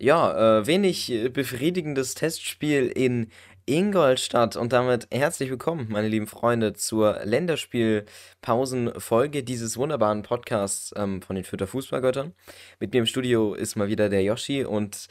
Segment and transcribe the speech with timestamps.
[0.00, 3.32] Ja, äh, wenig äh, befriedigendes Testspiel in
[3.66, 11.34] Ingolstadt und damit herzlich willkommen, meine lieben Freunde, zur Länderspielpausenfolge dieses wunderbaren Podcasts ähm, von
[11.34, 12.32] den Fürther Fußballgöttern.
[12.78, 15.08] Mit mir im Studio ist mal wieder der Yoshi und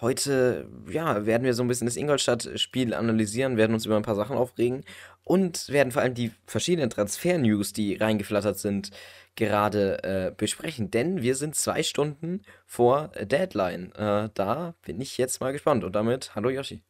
[0.00, 4.16] heute ja, werden wir so ein bisschen das Ingolstadt-Spiel analysieren, werden uns über ein paar
[4.16, 4.84] Sachen aufregen
[5.22, 8.90] und werden vor allem die verschiedenen Transfer-News, die reingeflattert sind,
[9.36, 13.92] gerade äh, besprechen, denn wir sind zwei Stunden vor Deadline.
[13.92, 15.84] Äh, da bin ich jetzt mal gespannt.
[15.84, 16.82] Und damit, hallo Yoshi.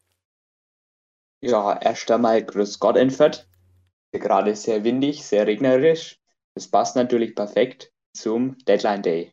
[1.42, 3.14] Ja, erst einmal Grüß Gott in.
[4.12, 6.18] Gerade sehr windig, sehr regnerisch.
[6.54, 9.32] Das passt natürlich perfekt zum Deadline Day.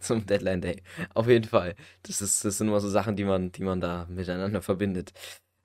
[0.00, 0.82] Zum Deadline Day.
[1.14, 1.74] Auf jeden Fall.
[2.02, 5.12] Das, ist, das sind immer so Sachen, die man, die man da miteinander verbindet.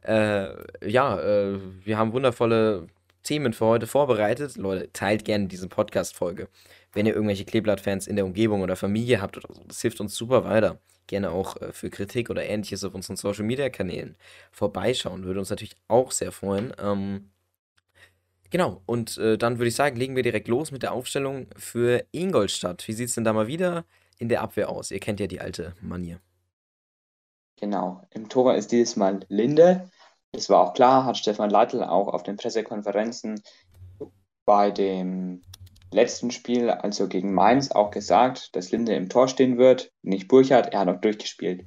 [0.04, 0.50] Äh,
[0.88, 2.88] ja, äh, wir haben wundervolle
[3.24, 4.56] Themen für heute vorbereitet.
[4.58, 6.48] Leute, teilt gerne diese Podcast-Folge
[6.94, 9.64] wenn ihr irgendwelche Kleeblatt-Fans in der Umgebung oder Familie habt oder so.
[9.68, 10.80] Das hilft uns super weiter.
[11.08, 14.16] Gerne auch äh, für Kritik oder ähnliches auf unseren Social Media Kanälen
[14.52, 15.24] vorbeischauen.
[15.24, 16.74] Würde uns natürlich auch sehr freuen.
[16.82, 17.32] Ähm,
[18.50, 22.06] genau, und äh, dann würde ich sagen, legen wir direkt los mit der Aufstellung für
[22.12, 22.88] Ingolstadt.
[22.88, 23.86] Wie sieht es denn da mal wieder
[24.20, 24.92] in der Abwehr aus?
[24.92, 26.20] Ihr kennt ja die alte Manier.
[27.58, 29.90] Genau, im Tor ist dieses Mal Linde.
[30.32, 33.42] Das war auch klar, hat Stefan Leitl auch auf den Pressekonferenzen
[34.46, 35.44] bei dem
[35.92, 40.74] letzten Spiel, also gegen Mainz, auch gesagt, dass Linde im Tor stehen wird, nicht Burchardt,
[40.74, 41.66] er hat auch durchgespielt.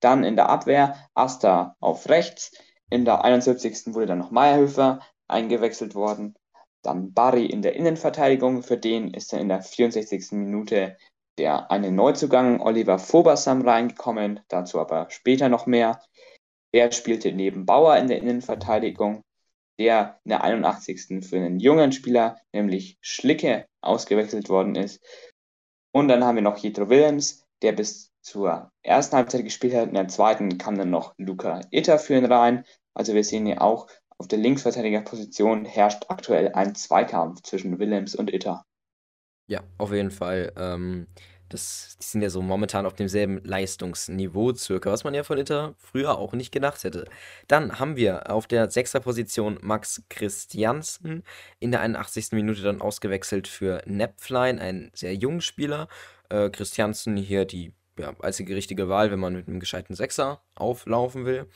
[0.00, 2.52] Dann in der Abwehr Asta auf rechts,
[2.90, 3.94] in der 71.
[3.94, 6.34] wurde dann noch Meierhöfer eingewechselt worden.
[6.82, 10.32] Dann Barry in der Innenverteidigung, für den ist dann in der 64.
[10.32, 10.96] Minute
[11.38, 16.00] der eine Neuzugang Oliver Fobersam reingekommen, dazu aber später noch mehr.
[16.72, 19.22] Er spielte neben Bauer in der Innenverteidigung
[19.78, 21.26] der in der 81.
[21.26, 25.04] für einen jungen Spieler, nämlich Schlicke, ausgewechselt worden ist.
[25.92, 29.88] Und dann haben wir noch Jethro Williams, der bis zur ersten Halbzeit gespielt hat.
[29.88, 32.64] In der zweiten kam dann noch Luca Itter für ihn rein.
[32.94, 38.32] Also wir sehen hier auch, auf der Linksverteidigerposition herrscht aktuell ein Zweikampf zwischen Williams und
[38.32, 38.64] Itter.
[39.46, 40.52] Ja, auf jeden Fall.
[40.56, 41.06] Ähm,
[41.48, 45.74] das, die sind ja so momentan auf demselben Leistungsniveau circa, was man ja von Inter
[45.78, 47.06] früher auch nicht gedacht hätte.
[47.48, 51.22] Dann haben wir auf der Sechserposition Max Christiansen
[51.60, 52.32] in der 81.
[52.32, 55.88] Minute dann ausgewechselt für Nepflein, ein sehr junger Spieler.
[56.28, 61.24] Äh, Christiansen hier die ja, einzige richtige Wahl, wenn man mit einem gescheiten Sechser auflaufen
[61.24, 61.46] will.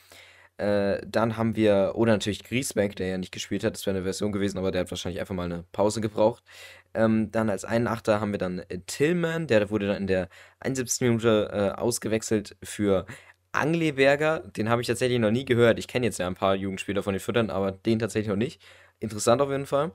[0.61, 4.05] Äh, dann haben wir, oder natürlich Griesbeck, der ja nicht gespielt hat, das wäre eine
[4.05, 6.45] Version gewesen, aber der hat wahrscheinlich einfach mal eine Pause gebraucht.
[6.93, 10.29] Ähm, dann als einen Achter haben wir dann äh, Tillman, der wurde dann in der
[10.61, 11.01] 71.
[11.09, 13.07] Minute äh, ausgewechselt für
[13.53, 14.41] Angleberger.
[14.41, 15.79] Den habe ich tatsächlich noch nie gehört.
[15.79, 18.61] Ich kenne jetzt ja ein paar Jugendspieler von den Füttern, aber den tatsächlich noch nicht.
[18.99, 19.93] Interessant auf jeden Fall.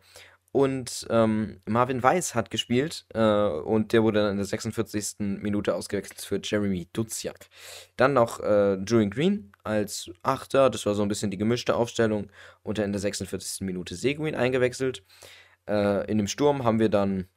[0.55, 5.16] Und ähm, Marvin Weiss hat gespielt äh, und der wurde dann in der 46.
[5.19, 7.49] Minute ausgewechselt für Jeremy Duziak.
[7.97, 12.29] Dann noch äh, Julian Green als Achter, das war so ein bisschen die gemischte Aufstellung.
[12.63, 13.66] Und dann in der 46.
[13.66, 15.03] Minute Seguin eingewechselt.
[15.67, 17.27] Äh, in dem Sturm haben wir dann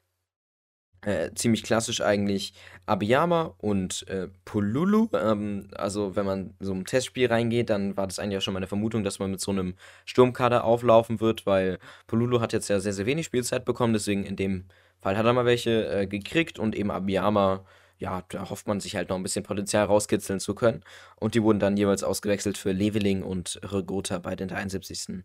[1.02, 2.54] äh, ziemlich klassisch eigentlich
[2.86, 5.08] Abiyama und äh, Polulu.
[5.14, 8.66] Ähm, also wenn man so ein Testspiel reingeht, dann war das eigentlich auch schon meine
[8.66, 12.92] Vermutung, dass man mit so einem Sturmkader auflaufen wird, weil Polulu hat jetzt ja sehr,
[12.92, 14.64] sehr wenig Spielzeit bekommen, deswegen in dem
[15.00, 17.64] Fall hat er mal welche äh, gekriegt und eben Abiyama,
[17.98, 20.82] ja, da hofft man sich halt noch ein bisschen Potenzial rauskitzeln zu können.
[21.16, 25.24] Und die wurden dann jeweils ausgewechselt für Leveling und Regota bei den 73.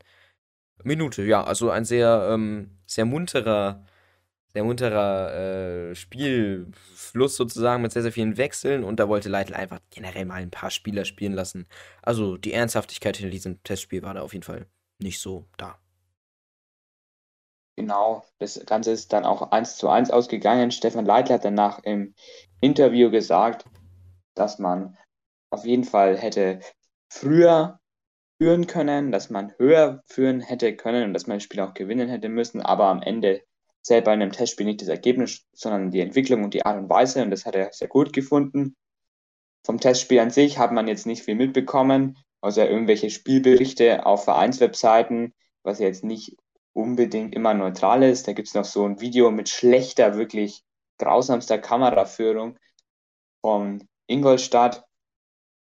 [0.84, 1.24] Minute.
[1.24, 3.86] Ja, also ein sehr, ähm, sehr munterer
[4.54, 9.80] sehr munterer äh, Spielfluss sozusagen mit sehr, sehr vielen Wechseln und da wollte Leitl einfach
[9.90, 11.68] generell mal ein paar Spieler spielen lassen.
[12.04, 14.68] Also die Ernsthaftigkeit hinter diesem Testspiel war da auf jeden Fall
[15.00, 15.80] nicht so da.
[17.76, 20.70] Genau, das Ganze ist dann auch 1 zu 1 ausgegangen.
[20.70, 22.14] Stefan Leitl hat danach im
[22.62, 23.66] Interview gesagt,
[24.36, 24.96] dass man
[25.50, 26.60] auf jeden Fall hätte
[27.10, 27.80] früher
[28.40, 32.10] führen können, dass man höher führen hätte können und dass man das Spiel auch gewinnen
[32.10, 33.42] hätte müssen, aber am Ende
[33.84, 37.22] selber in einem Testspiel nicht das Ergebnis, sondern die Entwicklung und die Art und Weise.
[37.22, 38.76] Und das hat er sehr gut gefunden.
[39.66, 45.34] Vom Testspiel an sich hat man jetzt nicht viel mitbekommen, außer irgendwelche Spielberichte auf Vereinswebseiten,
[45.64, 46.38] was jetzt nicht
[46.74, 48.28] unbedingt immer neutral ist.
[48.28, 50.64] Da gibt es noch so ein Video mit schlechter, wirklich
[50.98, 52.58] grausamster Kameraführung
[53.42, 54.86] von Ingolstadt.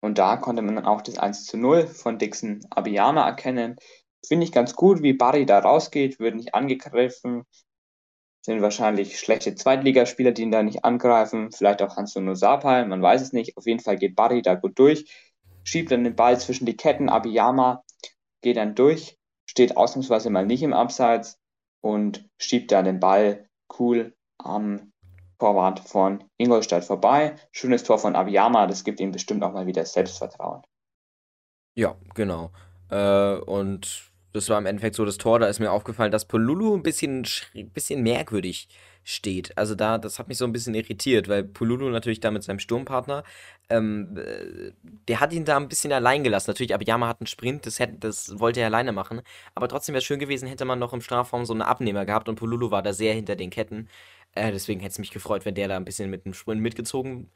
[0.02, 3.78] Und da konnte man auch das 1 zu 0 von Dixon Abiyama erkennen.
[4.26, 7.44] Finde ich ganz gut, wie Barry da rausgeht, wird nicht angegriffen,
[8.44, 11.52] sind wahrscheinlich schlechte Zweitligaspieler, die ihn da nicht angreifen.
[11.52, 13.58] Vielleicht auch Hans-Nuno Sapal, man weiß es nicht.
[13.58, 15.06] Auf jeden Fall geht Barry da gut durch,
[15.64, 17.10] schiebt dann den Ball zwischen die Ketten.
[17.10, 17.84] Abiyama
[18.42, 21.40] geht dann durch, steht ausnahmsweise mal nicht im Abseits
[21.82, 23.48] und schiebt da den Ball
[23.80, 24.92] cool am
[25.40, 27.36] Torwart von Ingolstadt vorbei.
[27.52, 30.62] Schönes Tor von Abiyama, das gibt ihm bestimmt auch mal wieder Selbstvertrauen.
[31.76, 32.52] Ja, genau.
[32.90, 36.76] Äh, und das war im Endeffekt so das Tor, da ist mir aufgefallen, dass Polulu
[36.76, 37.26] ein bisschen,
[37.74, 38.68] bisschen merkwürdig
[39.04, 39.56] steht.
[39.58, 42.60] Also da, das hat mich so ein bisschen irritiert, weil Polulu natürlich da mit seinem
[42.60, 43.24] Sturmpartner,
[43.70, 44.72] ähm, äh,
[45.08, 46.50] der hat ihn da ein bisschen allein gelassen.
[46.50, 49.22] Natürlich, Abiyama hat einen Sprint, das, hätte, das wollte er alleine machen.
[49.56, 52.28] Aber trotzdem wäre es schön gewesen, hätte man noch im Strafraum so einen Abnehmer gehabt
[52.28, 53.88] und Polulu war da sehr hinter den Ketten.
[54.36, 57.30] Äh, deswegen hätte es mich gefreut, wenn der da ein bisschen mit dem Sprint mitgezogen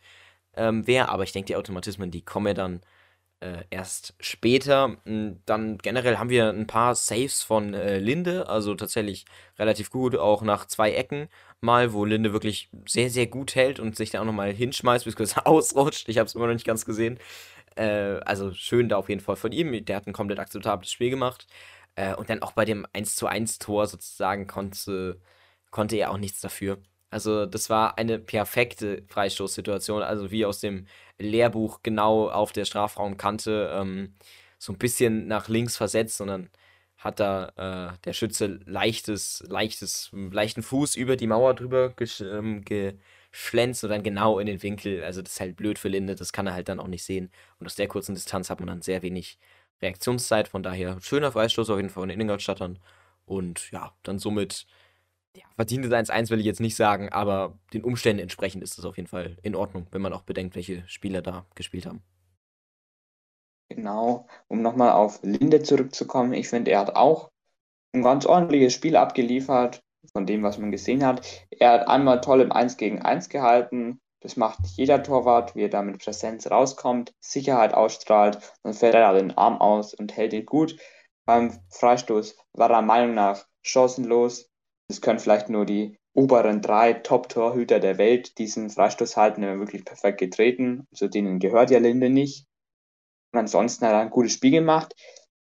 [0.55, 1.09] ähm, wäre.
[1.09, 2.81] Aber ich denke, die Automatismen, die kommen ja dann
[3.39, 4.98] äh, erst später.
[5.06, 9.25] Hm, dann generell haben wir ein paar Saves von äh, Linde, also tatsächlich
[9.60, 11.30] relativ gut, auch nach zwei Ecken
[11.62, 15.16] mal, wo Linde wirklich sehr, sehr gut hält und sich da auch nochmal hinschmeißt, bis
[15.16, 16.10] kurz ausrutscht.
[16.10, 17.19] Ich habe es immer noch nicht ganz gesehen.
[17.75, 19.86] Äh, also schön da auf jeden Fall von ihm.
[19.86, 21.48] Der hat ein komplett akzeptables Spiel gemacht.
[21.95, 25.19] Äh, und dann auch bei dem 1 zu 1 Tor sozusagen konnte,
[25.72, 26.80] konnte er auch nichts dafür.
[27.10, 30.88] Also das war eine perfekte Freistoßsituation, also wie aus dem
[31.19, 34.13] Lehrbuch genau auf der Strafraumkante ähm,
[34.57, 36.49] so ein bisschen nach links versetzt dann
[36.97, 42.63] hat da äh, der Schütze leichtes, leichtes, leichten Fuß über die Mauer drüber gesch ähm,
[42.65, 45.03] geschlänzt und dann genau in den Winkel.
[45.03, 47.31] Also das ist halt blöd für Linde, das kann er halt dann auch nicht sehen.
[47.59, 49.37] Und aus der kurzen Distanz hat man dann sehr wenig
[49.81, 50.47] Reaktionszeit.
[50.47, 52.79] Von daher schöner Freistoß auf jeden Fall von den Ingolstadtern.
[53.25, 54.65] Und ja, dann somit
[55.38, 58.98] ja, verdientes 1-1 will ich jetzt nicht sagen, aber den Umständen entsprechend ist es auf
[58.98, 62.01] jeden Fall in Ordnung, wenn man auch bedenkt, welche Spieler da gespielt haben.
[63.69, 67.30] Genau, um nochmal auf Linde zurückzukommen, ich finde, er hat auch
[67.94, 69.81] ein ganz ordentliches Spiel abgeliefert,
[70.13, 71.25] von dem, was man gesehen hat.
[71.51, 74.00] Er hat einmal toll im 1 gegen 1 gehalten.
[74.22, 78.95] Das macht nicht jeder Torwart, wie er da mit Präsenz rauskommt, Sicherheit ausstrahlt, dann fällt
[78.95, 80.78] er da den Arm aus und hält ihn gut.
[81.25, 84.50] Beim Freistoß war er Meinung nach chancenlos,
[84.88, 89.86] es können vielleicht nur die oberen drei Top-Torhüter der Welt diesen Freistoß halten, der wirklich
[89.86, 90.88] perfekt getreten.
[90.94, 92.48] Zu denen gehört ja Linde nicht.
[93.34, 94.95] Und ansonsten hat er ein gutes Spiel gemacht.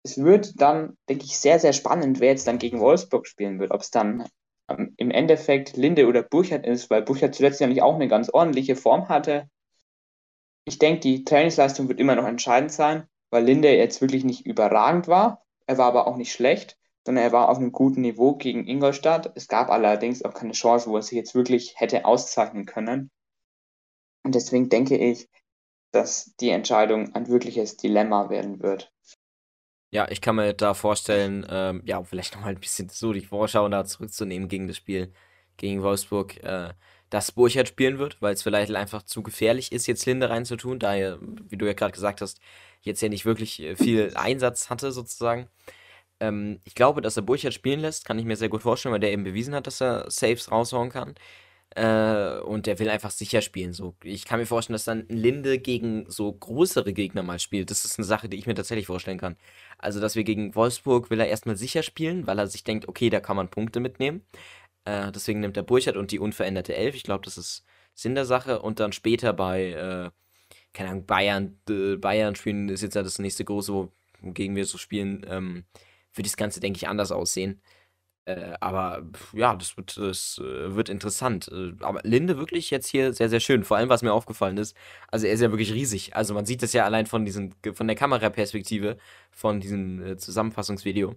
[0.03, 3.71] Es wird dann, denke ich, sehr, sehr spannend, wer jetzt dann gegen Wolfsburg spielen wird.
[3.71, 4.27] Ob es dann
[4.69, 8.29] ähm, im Endeffekt Linde oder Burchard ist, weil Burchard zuletzt ja nicht auch eine ganz
[8.29, 9.49] ordentliche Form hatte.
[10.65, 15.07] Ich denke, die Trainingsleistung wird immer noch entscheidend sein, weil Linde jetzt wirklich nicht überragend
[15.07, 15.43] war.
[15.65, 19.31] Er war aber auch nicht schlecht sondern er war auf einem guten Niveau gegen Ingolstadt.
[19.35, 23.11] Es gab allerdings auch keine Chance, wo er sich jetzt wirklich hätte auszeichnen können.
[24.23, 25.29] Und deswegen denke ich,
[25.91, 28.91] dass die Entscheidung ein wirkliches Dilemma werden wird.
[29.91, 33.69] Ja, ich kann mir da vorstellen, ähm, ja, vielleicht nochmal ein bisschen so die Vorschau
[33.69, 35.13] da zurückzunehmen gegen das Spiel
[35.57, 36.73] gegen Wolfsburg, äh,
[37.11, 40.95] dass Burchard spielen wird, weil es vielleicht einfach zu gefährlich ist, jetzt Linde reinzutun, da
[40.95, 42.39] er, wie du ja gerade gesagt hast,
[42.81, 45.47] jetzt ja nicht wirklich äh, viel Einsatz hatte sozusagen.
[46.23, 49.01] Ähm, ich glaube, dass er Burchard spielen lässt, kann ich mir sehr gut vorstellen, weil
[49.01, 51.15] der eben bewiesen hat, dass er Saves raushauen kann.
[51.75, 53.73] Äh, und der will einfach sicher spielen.
[53.73, 53.95] So.
[54.03, 57.71] Ich kann mir vorstellen, dass dann Linde gegen so größere Gegner mal spielt.
[57.71, 59.35] Das ist eine Sache, die ich mir tatsächlich vorstellen kann.
[59.79, 63.09] Also, dass wir gegen Wolfsburg will er erstmal sicher spielen, weil er sich denkt, okay,
[63.09, 64.21] da kann man Punkte mitnehmen.
[64.85, 66.95] Äh, deswegen nimmt er Burchard und die unveränderte Elf.
[66.95, 67.65] Ich glaube, das ist
[67.95, 68.61] Sinn der Sache.
[68.61, 70.11] Und dann später bei, äh,
[70.73, 73.89] keine Ahnung, Bayern, äh, Bayern spielen ist jetzt ja das nächste große,
[74.21, 75.25] wogegen wir so spielen.
[75.29, 75.65] Ähm,
[76.15, 77.61] wird das Ganze, denke ich, anders aussehen.
[78.25, 81.49] Äh, aber ja, das wird, das äh, wird interessant.
[81.51, 83.63] Äh, aber Linde wirklich jetzt hier sehr, sehr schön.
[83.63, 84.75] Vor allem, was mir aufgefallen ist,
[85.09, 86.15] also er ist ja wirklich riesig.
[86.15, 88.97] Also man sieht das ja allein von diesen, von der Kameraperspektive,
[89.31, 91.15] von diesem äh, Zusammenfassungsvideo.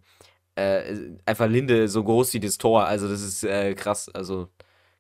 [0.57, 2.87] Äh, einfach Linde so groß wie das Tor.
[2.87, 3.43] Also das ist
[3.77, 4.09] krass.
[4.15, 4.49] Also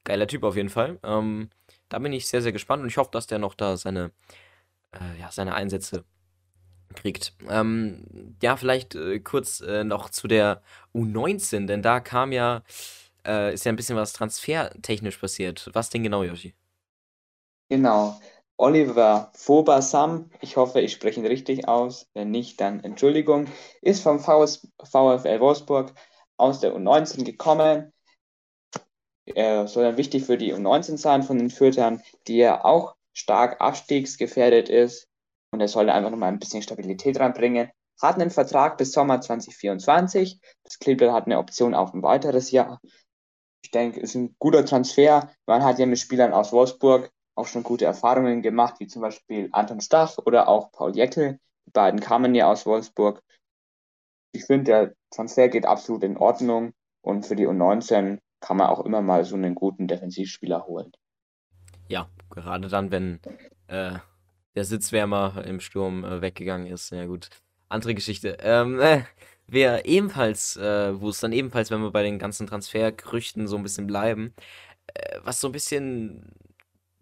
[0.04, 0.98] geiler Typ auf jeden Fall.
[1.02, 1.50] Ähm,
[1.88, 4.12] da bin ich sehr, sehr gespannt und ich hoffe, dass der noch da seine,
[5.20, 6.04] ja, seine Einsätze
[6.94, 7.32] kriegt.
[7.48, 10.62] Ähm, ja, vielleicht äh, kurz äh, noch zu der
[10.94, 12.62] U19, denn da kam ja,
[13.26, 15.70] äh, ist ja ein bisschen was transfertechnisch passiert.
[15.72, 16.54] Was denn genau, Yoshi?
[17.68, 18.18] Genau.
[18.58, 22.08] Oliver Fobasam, ich hoffe, ich spreche ihn richtig aus.
[22.14, 23.48] Wenn nicht, dann Entschuldigung,
[23.82, 25.92] ist vom VS, VfL Wolfsburg
[26.38, 27.92] aus der U19 gekommen.
[29.26, 33.60] Er soll dann wichtig für die U19 sein von den Fürtern, die ja auch stark
[33.60, 35.08] abstiegsgefährdet ist
[35.50, 37.70] und er sollte einfach nochmal ein bisschen Stabilität reinbringen.
[38.00, 40.40] Hat einen Vertrag bis Sommer 2024.
[40.64, 42.80] Das Kleeblatt hat eine Option auf ein weiteres Jahr.
[43.62, 45.30] Ich denke, es ist ein guter Transfer.
[45.46, 49.48] Man hat ja mit Spielern aus Wolfsburg auch schon gute Erfahrungen gemacht, wie zum Beispiel
[49.52, 51.38] Anton Stach oder auch Paul Jeckel.
[51.66, 53.22] Die beiden kamen ja aus Wolfsburg.
[54.32, 56.72] Ich finde, der Transfer geht absolut in Ordnung
[57.02, 60.92] und für die U19 kann man auch immer mal so einen guten Defensivspieler holen.
[61.88, 63.20] Ja, gerade dann, wenn
[63.68, 63.98] äh,
[64.56, 66.90] der Sitzwärmer im Sturm äh, weggegangen ist.
[66.90, 67.28] Ja gut,
[67.68, 68.38] andere Geschichte.
[68.40, 69.02] Ähm, äh,
[69.46, 73.62] wer ebenfalls, äh, wo es dann ebenfalls, wenn wir bei den ganzen Transfergerüchten so ein
[73.62, 74.34] bisschen bleiben,
[74.94, 76.32] äh, was so ein bisschen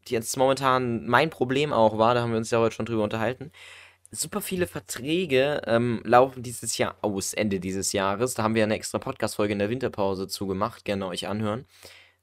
[0.08, 3.52] jetzt momentan mein Problem auch war, da haben wir uns ja heute schon drüber unterhalten.
[4.10, 8.34] Super viele Verträge ähm, laufen dieses Jahr aus, Ende dieses Jahres.
[8.34, 10.84] Da haben wir eine extra Podcast-Folge in der Winterpause zugemacht.
[10.84, 11.64] Gerne euch anhören.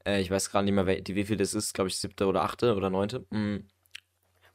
[0.05, 1.73] Äh, ich weiß gerade nicht mehr, wie, wie viel das ist.
[1.73, 3.25] Glaube ich, siebte oder achte oder neunte.
[3.29, 3.65] Mhm.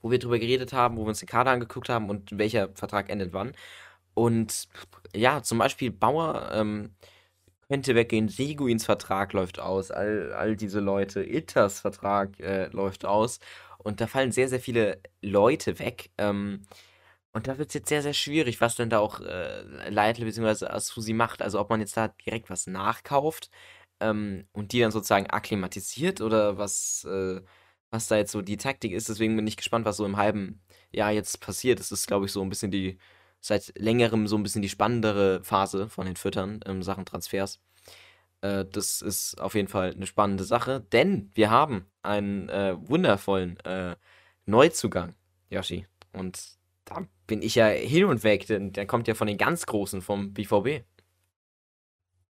[0.02, 3.10] Wo wir drüber geredet haben, wo wir uns den Kader angeguckt haben und welcher Vertrag
[3.10, 3.52] endet wann.
[4.14, 4.68] Und
[5.14, 6.94] ja, zum Beispiel Bauer ähm,
[7.68, 13.40] könnte weggehen, Seguins Vertrag läuft aus, all, all diese Leute, Itters Vertrag äh, läuft aus.
[13.78, 16.10] Und da fallen sehr, sehr viele Leute weg.
[16.18, 16.62] Ähm,
[17.32, 20.66] und da wird es jetzt sehr, sehr schwierig, was denn da auch äh, Leitl bzw.
[20.66, 21.42] Asusi macht.
[21.42, 23.50] Also ob man jetzt da direkt was nachkauft
[24.00, 27.40] ähm, und die dann sozusagen akklimatisiert oder was, äh,
[27.96, 29.08] was da jetzt so die Taktik ist.
[29.08, 30.60] Deswegen bin ich gespannt, was so im halben
[30.92, 31.80] Jahr jetzt passiert.
[31.80, 32.98] Das ist, glaube ich, so ein bisschen die,
[33.40, 37.60] seit längerem so ein bisschen die spannendere Phase von den Füttern in Sachen Transfers.
[38.42, 43.58] Äh, das ist auf jeden Fall eine spannende Sache, denn wir haben einen äh, wundervollen
[43.60, 43.96] äh,
[44.44, 45.14] Neuzugang,
[45.50, 45.86] Yoshi.
[46.12, 46.40] Und
[46.84, 50.02] da bin ich ja hin und weg, denn der kommt ja von den ganz Großen
[50.02, 50.84] vom BVB.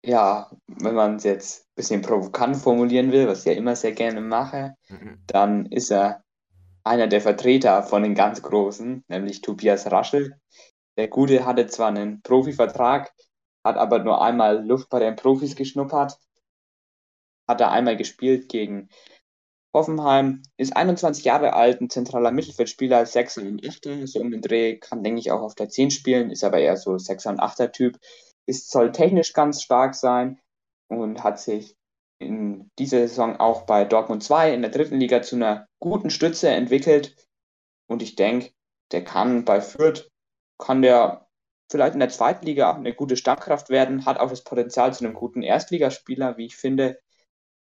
[0.05, 3.93] Ja, wenn man es jetzt ein bisschen provokant formulieren will, was ich ja immer sehr
[3.93, 5.24] gerne mache, mhm.
[5.27, 6.24] dann ist er
[6.83, 10.38] einer der Vertreter von den ganz Großen, nämlich Tobias Raschel.
[10.98, 13.13] Der Gute hatte zwar einen Profivertrag,
[13.63, 16.19] hat aber nur einmal Luft bei den Profis geschnuppert,
[17.48, 18.89] hat er einmal gespielt gegen
[19.74, 24.77] Hoffenheim, ist 21 Jahre alt, ein zentraler Mittelfeldspieler, 6 und 8 so um den Dreh,
[24.77, 27.72] kann, denke ich, auch auf der 10 spielen, ist aber eher so 6 und 8er
[27.72, 27.98] Typ,
[28.45, 30.39] ist, soll technisch ganz stark sein
[30.88, 31.77] und hat sich
[32.19, 36.50] in dieser Saison auch bei Dortmund 2 in der dritten Liga zu einer guten Stütze
[36.50, 37.15] entwickelt.
[37.88, 38.51] Und ich denke,
[38.91, 40.09] der kann bei Fürth,
[40.57, 41.27] kann der
[41.69, 45.13] vielleicht in der zweiten Liga eine gute Stammkraft werden, hat auch das Potenzial zu einem
[45.13, 47.00] guten Erstligaspieler, wie ich finde,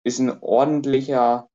[0.03, 1.49] ist ein ordentlicher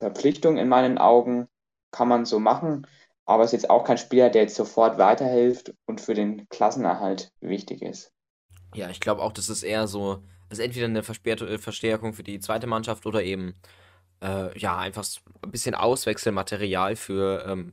[0.00, 1.48] Verpflichtung in meinen Augen,
[1.92, 2.86] kann man so machen,
[3.30, 7.80] aber ist jetzt auch kein Spieler, der jetzt sofort weiterhilft und für den Klassenerhalt wichtig
[7.80, 8.12] ist.
[8.74, 12.40] Ja, ich glaube auch, das ist eher so, also entweder eine äh, Verstärkung für die
[12.40, 13.54] zweite Mannschaft oder eben
[14.20, 15.06] äh, ja, einfach
[15.42, 17.72] ein bisschen Auswechselmaterial für ähm,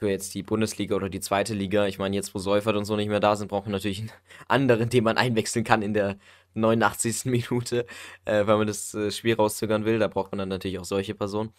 [0.00, 1.86] für jetzt die Bundesliga oder die zweite Liga.
[1.86, 4.10] Ich meine, jetzt wo Seufert und so nicht mehr da sind, braucht man natürlich einen
[4.48, 6.16] anderen, den man einwechseln kann in der
[6.54, 7.26] 89.
[7.26, 7.86] Minute,
[8.24, 9.98] äh, weil man das äh, Spiel rauszögern will.
[9.98, 11.52] Da braucht man dann natürlich auch solche Personen.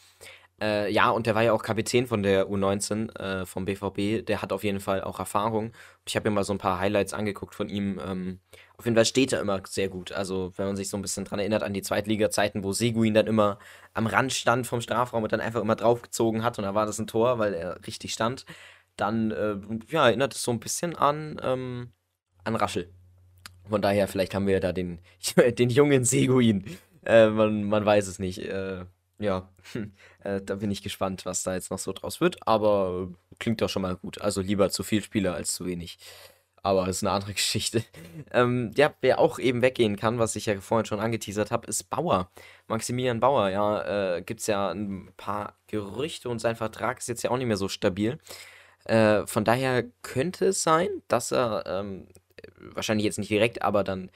[0.62, 4.24] Äh, ja, und der war ja auch Kapitän von der U19 äh, vom BVB.
[4.26, 5.72] Der hat auf jeden Fall auch Erfahrung.
[6.08, 8.00] Ich habe mir mal so ein paar Highlights angeguckt von ihm.
[8.06, 8.40] Ähm,
[8.78, 10.12] auf jeden Fall steht er immer sehr gut.
[10.12, 13.26] Also, wenn man sich so ein bisschen dran erinnert an die Zweitliga-Zeiten, wo Seguin dann
[13.26, 13.58] immer
[13.96, 17.00] am Rand stand vom Strafraum und dann einfach immer draufgezogen hat und da war das
[17.00, 18.46] ein Tor, weil er richtig stand,
[18.98, 19.56] dann äh,
[19.90, 21.90] ja, erinnert es so ein bisschen an, ähm,
[22.44, 22.94] an Raschel.
[23.68, 25.00] Von daher, vielleicht haben wir da den,
[25.58, 26.66] den jungen Seguin.
[27.04, 28.48] Äh, man, man weiß es nicht.
[29.22, 29.48] Ja,
[30.24, 32.48] äh, da bin ich gespannt, was da jetzt noch so draus wird.
[32.48, 33.08] Aber
[33.40, 34.20] klingt doch schon mal gut.
[34.20, 36.00] Also lieber zu viel Spieler als zu wenig.
[36.64, 37.84] Aber ist eine andere Geschichte.
[38.32, 41.90] Ähm, ja, wer auch eben weggehen kann, was ich ja vorhin schon angeteasert habe, ist
[41.90, 42.32] Bauer.
[42.68, 47.24] Maximilian Bauer, ja, äh, gibt es ja ein paar Gerüchte und sein Vertrag ist jetzt
[47.24, 48.18] ja auch nicht mehr so stabil.
[48.86, 52.08] Äh, von daher könnte es sein, dass er ähm,
[52.60, 54.10] wahrscheinlich jetzt nicht direkt, aber dann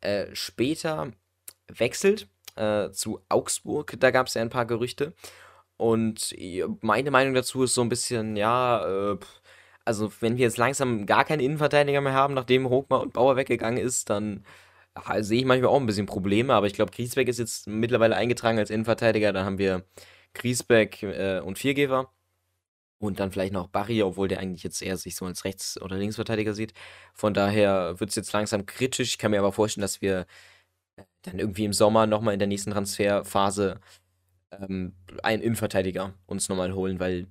[0.00, 1.10] äh, später
[1.68, 3.96] wechselt äh, zu Augsburg.
[3.98, 5.14] Da gab es ja ein paar Gerüchte.
[5.76, 6.34] Und
[6.80, 9.18] meine Meinung dazu ist so ein bisschen, ja, äh,
[9.84, 13.82] also wenn wir jetzt langsam gar keinen Innenverteidiger mehr haben, nachdem Hochmar und Bauer weggegangen
[13.82, 14.44] ist, dann
[14.96, 16.54] ja, sehe ich manchmal auch ein bisschen Probleme.
[16.54, 19.32] Aber ich glaube, Griesbeck ist jetzt mittlerweile eingetragen als Innenverteidiger.
[19.32, 19.84] Dann haben wir
[20.34, 22.10] Griesbeck äh, und Viergeber.
[22.98, 25.96] Und dann vielleicht noch Barry, obwohl der eigentlich jetzt eher sich so als Rechts- oder
[25.96, 26.72] Linksverteidiger sieht.
[27.14, 29.08] Von daher wird es jetzt langsam kritisch.
[29.10, 30.26] Ich kann mir aber vorstellen, dass wir
[31.22, 33.80] dann irgendwie im Sommer nochmal in der nächsten Transferphase
[34.50, 37.26] ähm, einen Innenverteidiger uns nochmal holen, weil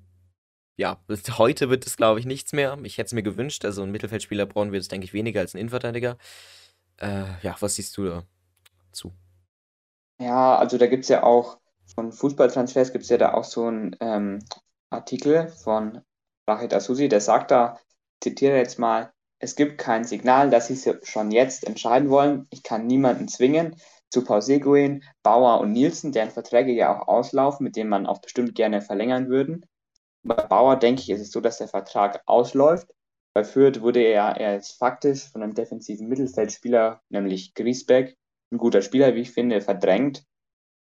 [0.77, 0.99] ja,
[1.37, 2.77] heute wird es, glaube ich, nichts mehr.
[2.83, 3.65] Ich hätte es mir gewünscht.
[3.65, 6.17] Also ein Mittelfeldspieler brauchen wir jetzt, denke ich, weniger als ein Innenverteidiger.
[6.97, 8.23] Äh, ja, was siehst du
[8.87, 9.11] dazu?
[10.19, 11.59] Ja, also da gibt es ja auch
[11.95, 14.39] von Fußballtransfers gibt es ja da auch so einen ähm,
[14.89, 16.01] Artikel von
[16.47, 17.79] Rachid Asusi, der sagt da,
[18.21, 22.47] zitiere jetzt mal, es gibt kein Signal, dass sie schon jetzt entscheiden wollen.
[22.51, 23.75] Ich kann niemanden zwingen.
[24.11, 28.19] Zu Paul Seguin, Bauer und Nielsen, deren Verträge ja auch auslaufen, mit denen man auch
[28.19, 29.65] bestimmt gerne verlängern würden.
[30.21, 32.93] Bei Bauer denke ich, ist es so, dass der Vertrag ausläuft.
[33.33, 38.15] Bei Fürth wurde er erst faktisch von einem defensiven Mittelfeldspieler, nämlich Griesbeck,
[38.51, 40.23] ein guter Spieler, wie ich finde, verdrängt.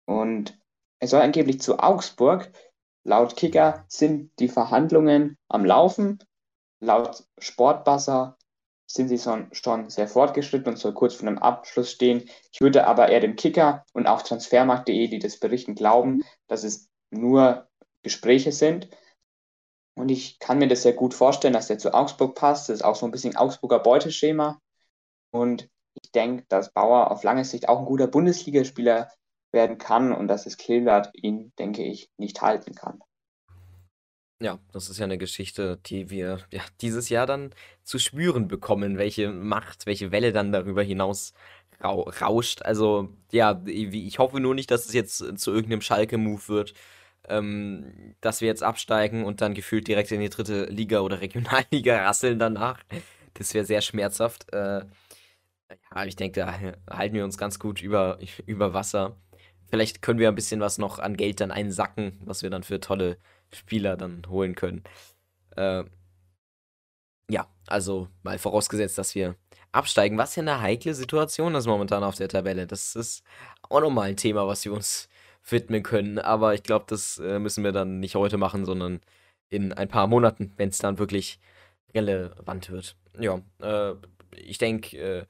[0.06, 0.58] Und
[1.00, 2.52] er soll angeblich zu Augsburg.
[3.04, 6.18] Laut Kicker sind die Verhandlungen am Laufen.
[6.82, 8.39] Laut Sportbasser
[8.92, 12.28] sind sie schon sehr fortgeschritten und soll kurz vor einem Abschluss stehen.
[12.52, 16.90] Ich würde aber eher dem Kicker und auch Transfermarkt.de, die das berichten, glauben, dass es
[17.12, 17.68] nur
[18.02, 18.90] Gespräche sind.
[19.96, 22.70] Und ich kann mir das sehr gut vorstellen, dass der zu Augsburg passt.
[22.70, 24.60] Das ist auch so ein bisschen Augsburger Beuteschema.
[25.32, 25.70] Und
[26.02, 29.12] ich denke, dass Bauer auf lange Sicht auch ein guter Bundesligaspieler
[29.52, 33.02] werden kann und dass es Kleblatt ihn, denke ich, nicht halten kann.
[34.42, 37.54] Ja, das ist ja eine Geschichte, die wir ja dieses Jahr dann
[37.84, 41.34] zu spüren bekommen, welche Macht, welche Welle dann darüber hinaus
[41.84, 42.62] rau rauscht.
[42.62, 46.74] Also, ja, ich hoffe nur nicht, dass es jetzt zu irgendeinem Schalke-Move wird,
[47.28, 51.98] ähm, dass wir jetzt absteigen und dann gefühlt direkt in die dritte Liga oder Regionalliga
[52.06, 52.82] rasseln danach.
[53.34, 54.52] Das wäre sehr schmerzhaft.
[54.54, 54.86] Äh,
[55.96, 56.60] ja, ich denke, da
[56.96, 59.18] halten wir uns ganz gut über, über Wasser.
[59.70, 62.80] Vielleicht können wir ein bisschen was noch an Geld dann einsacken, was wir dann für
[62.80, 63.18] tolle
[63.54, 64.84] Spieler dann holen können.
[65.56, 65.84] Äh,
[67.30, 69.36] ja, also mal vorausgesetzt, dass wir
[69.72, 72.66] absteigen, was ja eine heikle Situation ist momentan auf der Tabelle.
[72.66, 73.24] Das ist
[73.70, 75.10] auch nochmal ein Thema, was wir uns
[75.48, 76.20] widmen können.
[76.20, 79.02] Aber ich glaube, das äh, müssen wir dann nicht heute machen, sondern
[79.50, 81.40] in ein paar Monaten, wenn es dann wirklich
[81.94, 82.96] relevant wird.
[83.20, 83.96] Ja, äh,
[84.36, 85.26] ich denke, äh,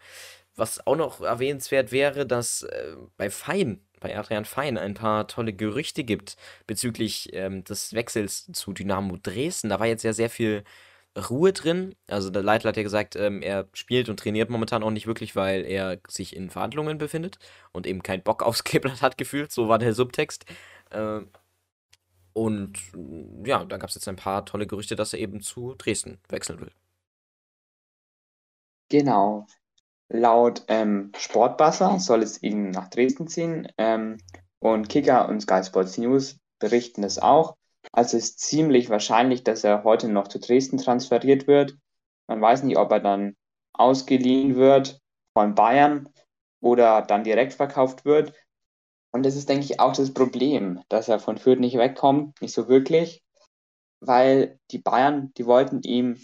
[0.55, 5.53] was auch noch erwähnenswert wäre, dass äh, bei Fein bei Adrian Fein ein paar tolle
[5.53, 6.35] Gerüchte gibt
[6.67, 9.69] bezüglich ähm, des Wechsels zu Dynamo Dresden.
[9.69, 10.63] Da war jetzt ja sehr viel
[11.17, 11.95] Ruhe drin.
[12.07, 15.35] Also der Leitler hat ja gesagt, ähm, er spielt und trainiert momentan auch nicht wirklich,
[15.35, 17.39] weil er sich in Verhandlungen befindet
[17.71, 19.51] und eben keinen Bock aufs Kleeblatt hat gefühlt.
[19.51, 20.45] So war der Subtext.
[20.91, 21.21] Äh,
[22.33, 22.73] und
[23.45, 26.61] ja, da gab es jetzt ein paar tolle Gerüchte, dass er eben zu Dresden wechseln
[26.61, 26.71] will.
[28.89, 29.47] Genau.
[30.09, 34.17] Laut ähm, Sportbuzzer soll es ihn nach Dresden ziehen ähm,
[34.59, 37.55] und Kicker und Sky Sports News berichten es auch.
[37.91, 41.77] Also es ist ziemlich wahrscheinlich, dass er heute noch zu Dresden transferiert wird.
[42.27, 43.35] Man weiß nicht, ob er dann
[43.73, 44.99] ausgeliehen wird
[45.33, 46.09] von Bayern
[46.61, 48.33] oder dann direkt verkauft wird.
[49.11, 52.53] Und das ist, denke ich, auch das Problem, dass er von Fürth nicht wegkommt, nicht
[52.53, 53.23] so wirklich,
[54.01, 56.19] weil die Bayern, die wollten ihm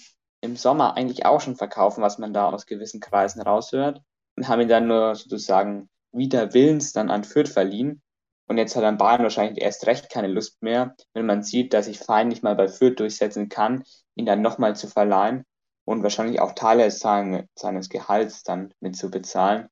[0.45, 4.01] im Sommer eigentlich auch schon verkaufen, was man da aus gewissen Kreisen raushört,
[4.37, 8.01] und haben ihn dann nur sozusagen wieder Willens dann an Fürth verliehen.
[8.47, 11.85] Und jetzt hat dann Bayern wahrscheinlich erst recht keine Lust mehr, wenn man sieht, dass
[11.85, 13.83] sich Fein nicht mal bei Fürth durchsetzen kann,
[14.15, 15.45] ihn dann nochmal zu verleihen
[15.83, 19.67] und wahrscheinlich auch Teile seines Gehalts dann mit zu bezahlen.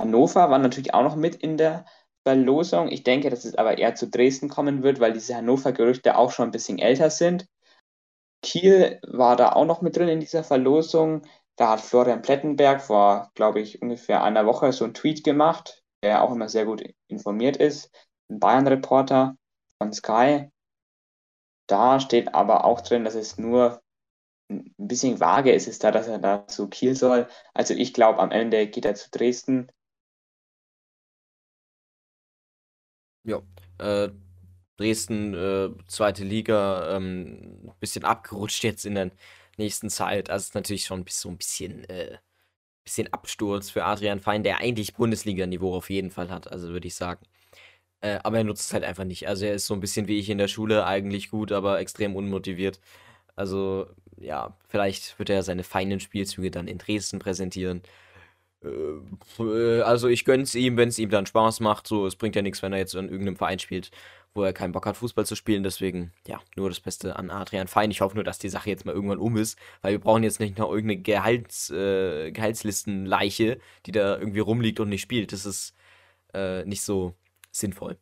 [0.00, 1.84] Hannover war natürlich auch noch mit in der
[2.26, 2.88] Verlosung.
[2.88, 6.48] Ich denke, dass es aber eher zu Dresden kommen wird, weil diese Hannover-Gerüchte auch schon
[6.48, 7.46] ein bisschen älter sind.
[8.44, 11.22] Kiel war da auch noch mit drin in dieser Verlosung.
[11.56, 16.22] Da hat Florian Plettenberg vor, glaube ich, ungefähr einer Woche so einen Tweet gemacht, der
[16.22, 17.90] auch immer sehr gut informiert ist.
[18.28, 19.36] Ein Bayern-Reporter
[19.78, 20.50] von Sky.
[21.66, 23.82] Da steht aber auch drin, dass es nur
[24.50, 27.28] ein bisschen vage ist, ist da, dass er da zu Kiel soll.
[27.54, 29.70] Also ich glaube, am Ende geht er zu Dresden.
[33.24, 33.40] Ja,
[33.78, 34.10] äh,
[34.76, 39.10] Dresden, äh, zweite Liga, ähm, bisschen abgerutscht jetzt in der
[39.56, 40.30] nächsten Zeit.
[40.30, 42.18] Also ist natürlich schon so ein bisschen, äh,
[42.84, 46.94] bisschen Absturz für Adrian Fein, der eigentlich Bundesliga-Niveau auf jeden Fall hat, also würde ich
[46.94, 47.26] sagen.
[48.00, 49.28] Äh, aber er nutzt es halt einfach nicht.
[49.28, 52.16] Also er ist so ein bisschen wie ich in der Schule, eigentlich gut, aber extrem
[52.16, 52.80] unmotiviert.
[53.36, 57.82] Also ja, vielleicht wird er seine feinen Spielzüge dann in Dresden präsentieren.
[58.62, 61.86] Äh, also ich gönn's ihm, wenn es ihm dann Spaß macht.
[61.86, 63.90] So, es bringt ja nichts, wenn er jetzt in irgendeinem Verein spielt,
[64.34, 65.62] wo er keinen Bock hat, Fußball zu spielen.
[65.62, 67.90] Deswegen, ja, nur das Beste an Adrian Fein.
[67.90, 70.40] Ich hoffe nur, dass die Sache jetzt mal irgendwann um ist, weil wir brauchen jetzt
[70.40, 75.32] nicht noch irgendeine Gehalts, äh, Gehaltslistenleiche, die da irgendwie rumliegt und nicht spielt.
[75.32, 75.74] Das ist
[76.34, 77.14] äh, nicht so
[77.52, 77.96] sinnvoll.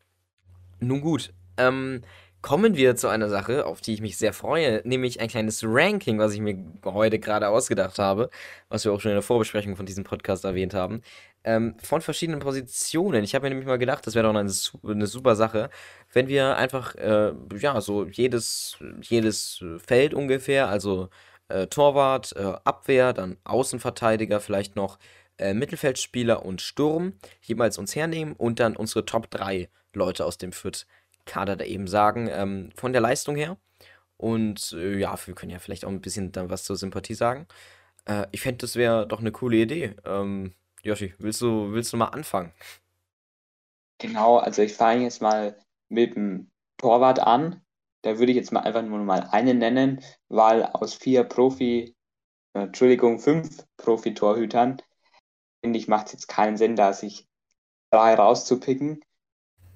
[0.80, 2.02] Nun gut, ähm,
[2.42, 6.18] kommen wir zu einer Sache, auf die ich mich sehr freue, nämlich ein kleines Ranking,
[6.18, 8.30] was ich mir heute gerade ausgedacht habe,
[8.68, 11.02] was wir auch schon in der Vorbesprechung von diesem Podcast erwähnt haben,
[11.44, 13.22] ähm, von verschiedenen Positionen.
[13.24, 14.52] Ich habe mir nämlich mal gedacht, das wäre doch eine,
[14.84, 15.70] eine, super Sache,
[16.12, 21.08] wenn wir einfach, äh, ja, so jedes, jedes Feld ungefähr, also
[21.48, 24.98] äh, Torwart, äh, Abwehr, dann Außenverteidiger, vielleicht noch
[25.38, 30.52] äh, Mittelfeldspieler und Sturm jeweils uns hernehmen und dann unsere Top 3 Leute aus dem
[30.52, 30.86] Fürth
[31.26, 33.56] Kader da eben sagen, ähm, von der Leistung her.
[34.16, 37.46] Und äh, ja, wir können ja vielleicht auch ein bisschen dann was zur Sympathie sagen.
[38.06, 39.96] Äh, ich fände, das wäre doch eine coole Idee.
[40.04, 42.52] Ähm, Joshi, willst du, willst du mal anfangen?
[43.98, 45.56] Genau, also ich fange jetzt mal
[45.88, 47.62] mit dem Torwart an.
[48.02, 51.94] Da würde ich jetzt mal einfach nur mal einen nennen, weil aus vier Profi,
[52.54, 54.82] äh, Entschuldigung, fünf Profi-Torhütern,
[55.62, 57.28] finde ich, macht es jetzt keinen Sinn, da sich
[57.90, 59.04] drei rauszupicken.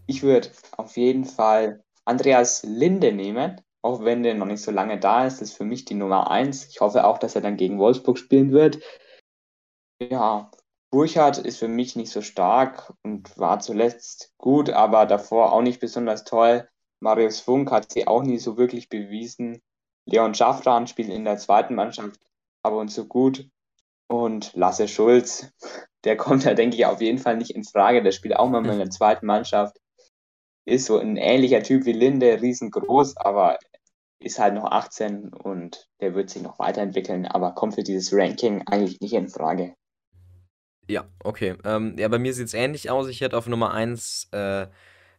[0.06, 4.98] Ich würde auf jeden Fall Andreas Linde nehmen auch wenn der noch nicht so lange
[4.98, 5.40] da ist.
[5.40, 6.66] Das ist für mich die Nummer eins.
[6.66, 8.80] Ich hoffe auch, dass er dann gegen Wolfsburg spielen wird.
[10.02, 10.50] Ja,
[10.90, 15.80] Burchard ist für mich nicht so stark und war zuletzt gut, aber davor auch nicht
[15.80, 16.68] besonders toll.
[17.00, 19.62] Marius Funk hat sie auch nie so wirklich bewiesen.
[20.04, 22.20] Leon Schaffran spielt in der zweiten Mannschaft
[22.62, 23.48] ab und zu gut.
[24.08, 25.52] Und Lasse Schulz,
[26.04, 28.02] der kommt da, denke ich, auf jeden Fall nicht in Frage.
[28.02, 29.78] Der spielt auch mal in der zweiten Mannschaft.
[30.66, 33.58] Ist so ein ähnlicher Typ wie Linde, riesengroß, aber
[34.18, 38.62] ist halt noch 18 und der wird sich noch weiterentwickeln, aber kommt für dieses Ranking
[38.66, 39.74] eigentlich nicht in Frage.
[40.88, 41.54] Ja, okay.
[41.64, 43.08] Ähm, ja, bei mir sieht es ähnlich aus.
[43.08, 44.66] Ich hätte auf Nummer 1 äh,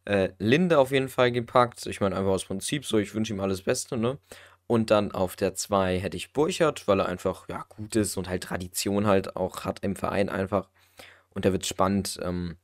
[0.06, 1.86] äh, Linde auf jeden Fall gepackt.
[1.86, 4.18] Ich meine, einfach aus Prinzip so, ich wünsche ihm alles Beste, ne?
[4.66, 8.28] Und dann auf der 2 hätte ich Burchard, weil er einfach, ja, gut ist und
[8.30, 10.70] halt Tradition halt auch hat im Verein einfach.
[11.34, 12.58] Und da wird spannend, ähm,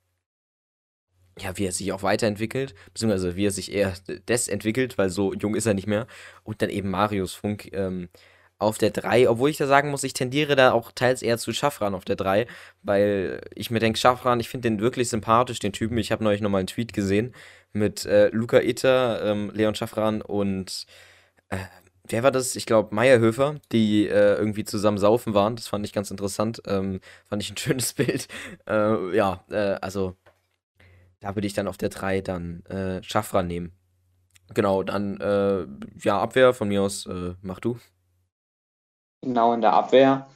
[1.40, 3.94] ja, wie er sich auch weiterentwickelt, beziehungsweise wie er sich eher
[4.28, 6.08] desentwickelt, weil so jung ist er nicht mehr.
[6.44, 8.10] Und dann eben Marius Funk ähm,
[8.60, 11.54] auf der 3, obwohl ich da sagen muss, ich tendiere da auch teils eher zu
[11.54, 12.48] Schaffran auf der 3,
[12.84, 15.98] weil ich mir denke, Schaffran, ich finde den wirklich sympathisch, den Typen.
[15.98, 17.34] Ich habe neulich nochmal einen Tweet gesehen
[17.74, 20.86] mit äh, Luca Itter, ähm, Leon Schaffran und
[21.50, 21.58] äh,
[22.08, 22.56] wer war das?
[22.56, 25.56] Ich glaube, Meierhöfer, die äh, irgendwie zusammen saufen waren.
[25.56, 26.62] Das fand ich ganz interessant.
[26.68, 28.28] Ähm, fand ich ein schönes Bild.
[28.68, 30.16] Äh, ja, äh, also
[31.24, 33.72] da würde ich dann auf der 3 dann äh, Schaffran nehmen.
[34.54, 35.66] Genau, dann äh,
[36.04, 37.80] ja, Abwehr von mir aus, äh, mach du.
[39.22, 40.28] Genau, in der Abwehr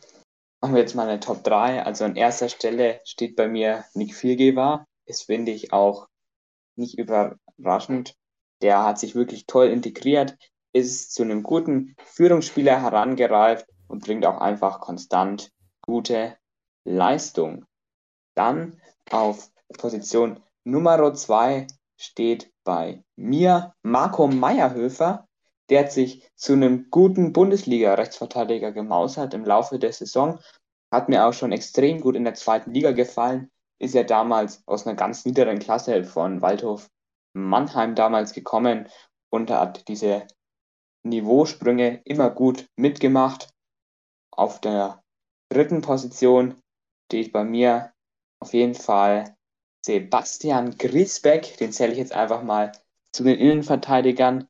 [0.62, 1.84] machen wir jetzt mal eine Top 3.
[1.84, 4.86] Also an erster Stelle steht bei mir Nick Viergeber.
[5.06, 6.08] Das finde ich auch
[6.78, 8.15] nicht überraschend.
[8.62, 10.38] Der hat sich wirklich toll integriert,
[10.71, 16.38] ist zu einem guten Führungsspieler herangereift und bringt auch einfach konstant gute
[16.86, 17.65] Leistung.
[18.36, 18.80] Dann
[19.12, 25.25] auf Position Nummer 2 steht bei mir Marco Meyerhöfer.
[25.69, 30.41] Der hat sich zu einem guten Bundesliga-Rechtsverteidiger gemausert im Laufe der Saison.
[30.91, 33.49] Hat mir auch schon extrem gut in der zweiten Liga gefallen.
[33.80, 36.89] Ist ja damals aus einer ganz niederen Klasse von Waldhof
[37.32, 38.89] Mannheim damals gekommen
[39.30, 40.27] und hat diese
[41.03, 43.53] Niveausprünge immer gut mitgemacht.
[44.32, 45.01] Auf der
[45.47, 46.62] dritten Position
[47.06, 47.93] steht bei mir
[48.41, 49.37] auf jeden Fall
[49.86, 52.72] Sebastian Griesbeck, den zähle ich jetzt einfach mal
[53.12, 54.48] zu den Innenverteidigern.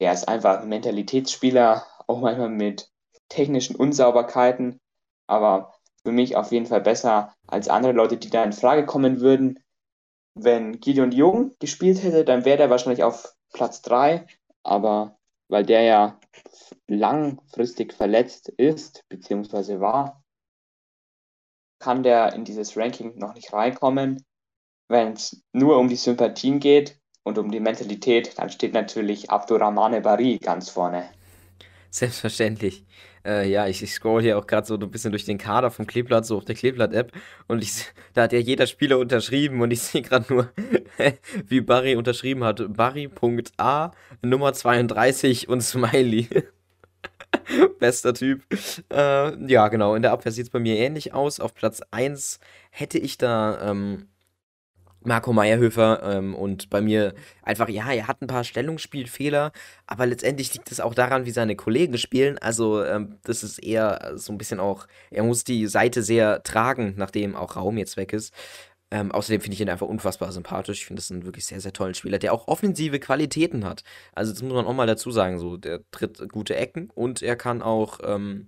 [0.00, 2.90] Der ist einfach ein Mentalitätsspieler, auch manchmal mit
[3.28, 4.80] technischen Unsauberkeiten,
[5.26, 9.20] aber für mich auf jeden Fall besser als andere Leute, die da in Frage kommen
[9.20, 9.62] würden.
[10.34, 14.26] Wenn Gideon Jung gespielt hätte, dann wäre er wahrscheinlich auf Platz 3,
[14.62, 15.16] aber
[15.48, 16.20] weil der ja
[16.88, 20.23] langfristig verletzt ist, beziehungsweise war,
[21.84, 24.24] kann der in dieses Ranking noch nicht reinkommen.
[24.88, 30.00] Wenn es nur um die Sympathien geht und um die Mentalität, dann steht natürlich Abdurrahmane
[30.00, 31.10] Bari ganz vorne.
[31.90, 32.86] Selbstverständlich.
[33.26, 35.86] Äh, ja, ich, ich scroll hier auch gerade so ein bisschen durch den Kader vom
[35.86, 37.12] Kleeblatt, so auf der Kleeblatt-App.
[37.48, 40.52] Und ich, da hat ja jeder Spieler unterschrieben und ich sehe gerade nur,
[41.46, 42.62] wie Barry unterschrieben hat.
[42.74, 43.90] Barry.a,
[44.22, 46.28] Nummer 32 und Smiley.
[47.78, 48.42] Bester Typ.
[48.92, 49.94] Äh, ja, genau.
[49.94, 51.40] In der Abwehr sieht es bei mir ähnlich aus.
[51.40, 52.38] Auf Platz 1
[52.70, 54.08] hätte ich da ähm,
[55.04, 59.52] Marco Meyerhöfer ähm, und bei mir einfach, ja, er hat ein paar Stellungsspielfehler,
[59.86, 62.38] aber letztendlich liegt es auch daran, wie seine Kollegen spielen.
[62.38, 66.94] Also, ähm, das ist eher so ein bisschen auch, er muss die Seite sehr tragen,
[66.96, 68.32] nachdem auch Raum jetzt weg ist.
[68.94, 70.78] Ähm, außerdem finde ich ihn einfach unfassbar sympathisch.
[70.78, 73.82] Ich finde das einen wirklich sehr, sehr tollen Spieler, der auch offensive Qualitäten hat.
[74.12, 75.40] Also, das muss man auch mal dazu sagen.
[75.40, 78.46] So, der tritt gute Ecken und er kann auch, ähm,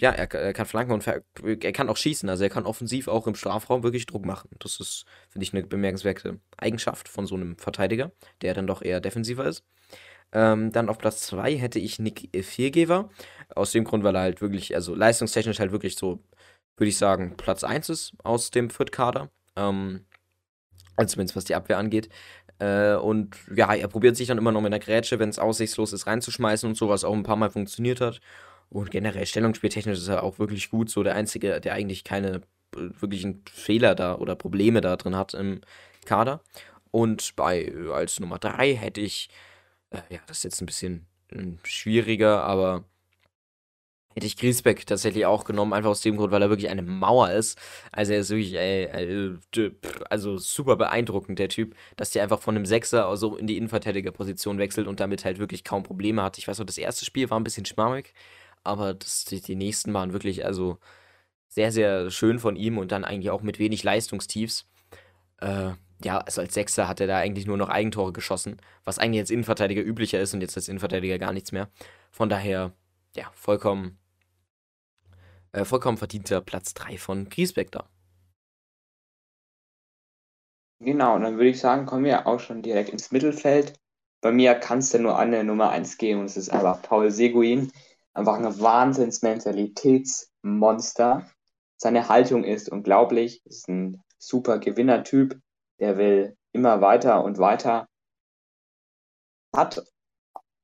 [0.00, 2.28] ja, er, er, kann flanken und er kann auch schießen.
[2.28, 4.50] Also, er kann offensiv auch im Strafraum wirklich Druck machen.
[4.58, 8.10] Das ist, finde ich, eine bemerkenswerte Eigenschaft von so einem Verteidiger,
[8.42, 9.62] der dann doch eher defensiver ist.
[10.32, 13.10] Ähm, dann auf Platz 2 hätte ich Nick Viergeber.
[13.54, 16.20] Aus dem Grund, weil er halt wirklich, also leistungstechnisch halt wirklich so
[16.76, 19.30] würde ich sagen, Platz 1 ist aus dem Fürth-Kader.
[19.56, 20.04] Ähm,
[20.96, 22.08] also zumindest was die Abwehr angeht.
[22.58, 25.92] Äh, und ja, er probiert sich dann immer noch mit der Grätsche, wenn es aussichtslos
[25.92, 28.20] ist, reinzuschmeißen und so, was auch ein paar Mal funktioniert hat.
[28.68, 30.90] Und generell Stellungsspieltechnisch ist er auch wirklich gut.
[30.90, 32.42] So der Einzige, der eigentlich keine
[32.74, 35.60] äh, wirklichen Fehler da oder Probleme da drin hat im
[36.04, 36.42] Kader.
[36.90, 39.28] Und bei als Nummer 3 hätte ich,
[39.90, 42.84] äh, ja, das ist jetzt ein bisschen äh, schwieriger, aber
[44.16, 47.32] Hätte ich Griesbeck tatsächlich auch genommen, einfach aus dem Grund, weil er wirklich eine Mauer
[47.32, 47.58] ist.
[47.92, 48.88] Also er ist wirklich, ey,
[50.08, 54.56] also super beeindruckend, der Typ, dass der einfach von einem Sechser so in die Innenverteidigerposition
[54.56, 56.38] wechselt und damit halt wirklich kaum Probleme hat.
[56.38, 58.14] Ich weiß noch, das erste Spiel war ein bisschen schmammig,
[58.64, 60.78] aber das, die, die nächsten waren wirklich, also
[61.48, 64.66] sehr, sehr schön von ihm und dann eigentlich auch mit wenig Leistungstiefs.
[65.42, 69.20] Äh, ja, also als Sechser hat er da eigentlich nur noch Eigentore geschossen, was eigentlich
[69.20, 71.68] als Innenverteidiger üblicher ist und jetzt als Innenverteidiger gar nichts mehr.
[72.10, 72.72] Von daher,
[73.14, 73.98] ja, vollkommen,
[75.52, 77.88] äh, vollkommen verdienter Platz 3 von Griesbeck da.
[80.80, 83.80] Genau, dann würde ich sagen, kommen wir auch schon direkt ins Mittelfeld.
[84.20, 87.10] Bei mir kann es ja nur eine Nummer 1 geben und es ist einfach Paul
[87.10, 87.72] Seguin.
[88.12, 91.26] Einfach ein Wahnsinns-Mentalitätsmonster.
[91.76, 95.40] Seine Haltung ist unglaublich, ist ein super Gewinnertyp,
[95.78, 97.86] der will immer weiter und weiter.
[99.54, 99.84] Hat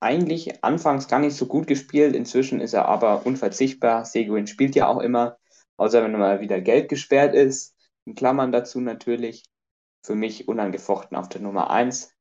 [0.03, 4.05] eigentlich anfangs gar nicht so gut gespielt, inzwischen ist er aber unverzichtbar.
[4.05, 5.38] Seguin spielt ja auch immer,
[5.77, 7.75] außer wenn mal wieder Geld gesperrt ist.
[8.05, 9.45] In Klammern dazu natürlich
[10.05, 12.12] für mich unangefochten auf der Nummer 1.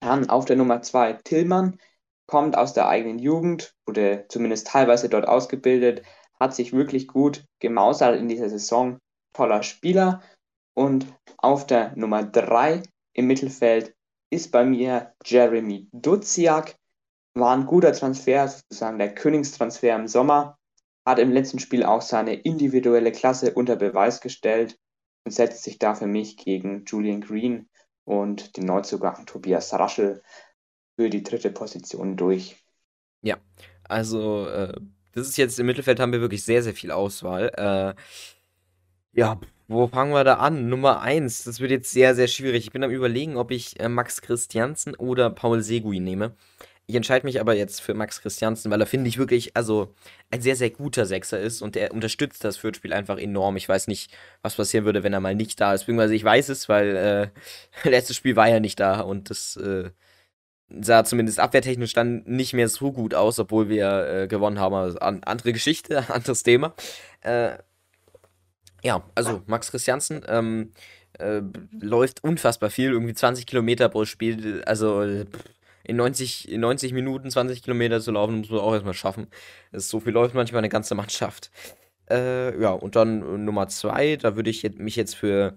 [0.00, 1.78] Dann auf der Nummer 2 Tillmann,
[2.26, 6.02] kommt aus der eigenen Jugend, wurde zumindest teilweise dort ausgebildet,
[6.38, 8.98] hat sich wirklich gut gemausert in dieser Saison.
[9.32, 10.22] Toller Spieler.
[10.74, 11.06] Und
[11.38, 12.82] auf der Nummer 3
[13.14, 13.94] im Mittelfeld
[14.30, 16.76] ist bei mir Jeremy Duziak.
[17.36, 20.58] War ein guter Transfer, sozusagen der Königstransfer im Sommer.
[21.04, 24.78] Hat im letzten Spiel auch seine individuelle Klasse unter Beweis gestellt
[25.24, 27.68] und setzt sich da für mich gegen Julian Green
[28.04, 30.22] und den Neuzugang Tobias Raschel
[30.98, 32.56] für die dritte Position durch.
[33.20, 33.36] Ja,
[33.84, 34.72] also äh,
[35.12, 37.52] das ist jetzt im Mittelfeld haben wir wirklich sehr, sehr viel Auswahl.
[37.56, 38.00] Äh,
[39.12, 40.68] ja, wo fangen wir da an?
[40.68, 42.66] Nummer 1, das wird jetzt sehr, sehr schwierig.
[42.66, 46.34] Ich bin am überlegen, ob ich äh, Max Christiansen oder Paul Seguin nehme.
[46.88, 49.94] Ich entscheide mich aber jetzt für Max Christiansen, weil er, finde ich, wirklich, also
[50.30, 53.56] ein sehr, sehr guter Sechser ist und er unterstützt das Fürth-Spiel einfach enorm.
[53.56, 55.82] Ich weiß nicht, was passieren würde, wenn er mal nicht da ist.
[55.82, 57.32] Beziehungsweise ich weiß es, weil
[57.84, 59.90] äh, letztes Spiel war er nicht da und das äh,
[60.68, 64.74] sah zumindest abwehrtechnisch dann nicht mehr so gut aus, obwohl wir äh, gewonnen haben.
[64.74, 66.74] Also, an, andere Geschichte, anderes Thema.
[67.22, 67.58] Äh,
[68.84, 70.72] ja, also Max Christiansen ähm,
[71.18, 71.40] äh,
[71.80, 74.62] läuft unfassbar viel, irgendwie 20 Kilometer pro Spiel.
[74.64, 75.24] Also
[75.86, 79.28] in 90, in 90 Minuten 20 Kilometer zu laufen, muss man auch erstmal schaffen.
[79.72, 81.50] Das so viel läuft manchmal eine ganze Mannschaft.
[82.10, 85.56] Äh, ja, und dann äh, Nummer zwei, da würde ich mich jetzt für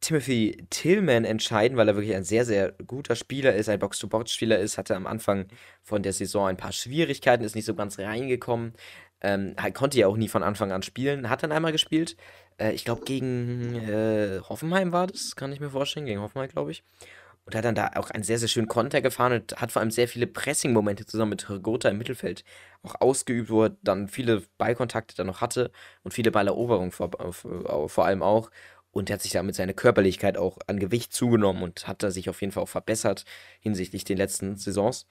[0.00, 4.76] Timothy Tillman entscheiden, weil er wirklich ein sehr, sehr guter Spieler ist, ein Box-to-Box-Spieler ist,
[4.76, 5.46] hatte am Anfang
[5.82, 8.72] von der Saison ein paar Schwierigkeiten, ist nicht so ganz reingekommen,
[9.20, 12.16] ähm, konnte ja auch nie von Anfang an spielen, hat dann einmal gespielt,
[12.58, 16.72] äh, ich glaube gegen äh, Hoffenheim war das, kann ich mir vorstellen, gegen Hoffenheim, glaube
[16.72, 16.82] ich.
[17.44, 19.90] Und hat dann da auch einen sehr, sehr schönen Konter gefahren und hat vor allem
[19.90, 22.44] sehr viele Pressing-Momente zusammen mit Gotha im Mittelfeld
[22.82, 25.72] auch ausgeübt, wo er dann viele Ballkontakte dann noch hatte
[26.04, 28.50] und viele Balleroberungen vor, vor allem auch.
[28.92, 32.28] Und er hat sich damit seine Körperlichkeit auch an Gewicht zugenommen und hat da sich
[32.28, 33.24] auf jeden Fall auch verbessert
[33.60, 35.06] hinsichtlich den letzten Saisons.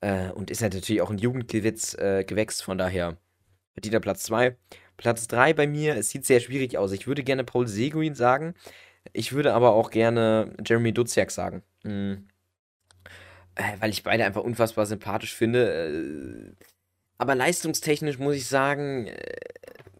[0.00, 3.18] Äh, und ist halt natürlich auch ein Jugendgewitz äh, gewächst, von daher
[3.72, 4.56] verdient er Platz 2.
[4.96, 6.92] Platz 3 bei mir, es sieht sehr schwierig aus.
[6.92, 8.54] Ich würde gerne Paul Seguin sagen,
[9.12, 11.62] ich würde aber auch gerne Jeremy Duziak sagen.
[11.82, 12.28] Mhm.
[13.80, 16.54] Weil ich beide einfach unfassbar sympathisch finde.
[16.56, 16.64] Äh,
[17.18, 19.36] aber leistungstechnisch muss ich sagen, äh,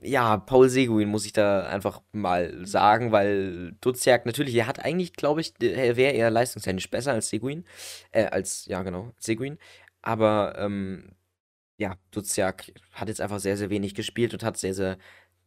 [0.01, 5.13] ja, Paul Seguin muss ich da einfach mal sagen, weil Duziak natürlich, er hat eigentlich,
[5.15, 7.65] glaube ich, er wäre eher leistungstechnisch besser als Seguin.
[8.13, 9.59] Äh, als, ja, genau, Seguin.
[10.03, 11.11] Aber, ähm,
[11.79, 14.99] ja, Duziak hat jetzt einfach sehr, sehr wenig gespielt und hat sehr, sehr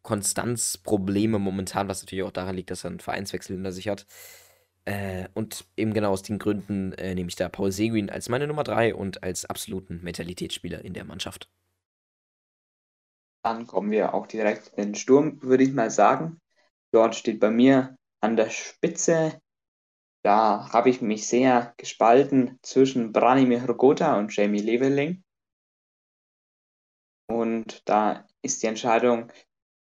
[0.01, 4.05] Konstanzprobleme momentan, was natürlich auch daran liegt, dass er einen Vereinswechsel hinter sich hat.
[4.85, 8.47] Äh, und eben genau aus den Gründen äh, nehme ich da Paul Seguin als meine
[8.47, 11.49] Nummer 3 und als absoluten Mentalitätsspieler in der Mannschaft.
[13.43, 16.39] Dann kommen wir auch direkt in den Sturm, würde ich mal sagen.
[16.91, 19.39] Dort steht bei mir an der Spitze,
[20.23, 25.23] da habe ich mich sehr gespalten zwischen Branimir Hrgota und Jamie Leveling.
[27.27, 29.31] Und da ist die Entscheidung